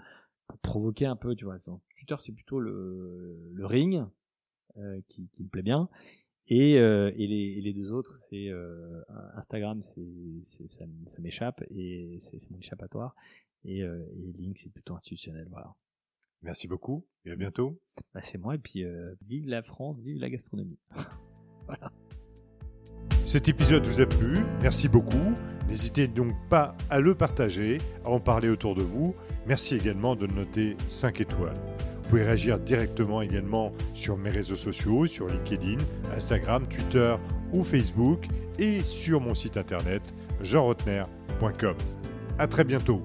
[0.47, 1.57] pour provoquer un peu, tu vois.
[1.67, 4.03] Donc, Twitter, c'est plutôt le le ring
[4.77, 5.89] euh, qui qui me plaît bien.
[6.49, 9.01] Et, euh, et, les, et les deux autres, c'est euh,
[9.35, 13.15] Instagram, c'est ça, ça m'échappe et c'est c'est mon échappatoire.
[13.63, 15.73] Et, euh, et Link, c'est plutôt institutionnel, voilà.
[16.43, 17.79] Merci beaucoup et à bientôt.
[18.13, 20.77] Bah, c'est moi, et puis euh, vive la France, vive la gastronomie.
[23.25, 25.33] Cet épisode vous a plu, merci beaucoup.
[25.67, 29.15] N'hésitez donc pas à le partager, à en parler autour de vous.
[29.47, 31.55] Merci également de noter 5 étoiles.
[32.03, 35.77] Vous pouvez réagir directement également sur mes réseaux sociaux, sur LinkedIn,
[36.11, 37.15] Instagram, Twitter
[37.53, 38.27] ou Facebook
[38.59, 41.77] et sur mon site internet jeanrotner.com.
[42.37, 43.01] À très bientôt.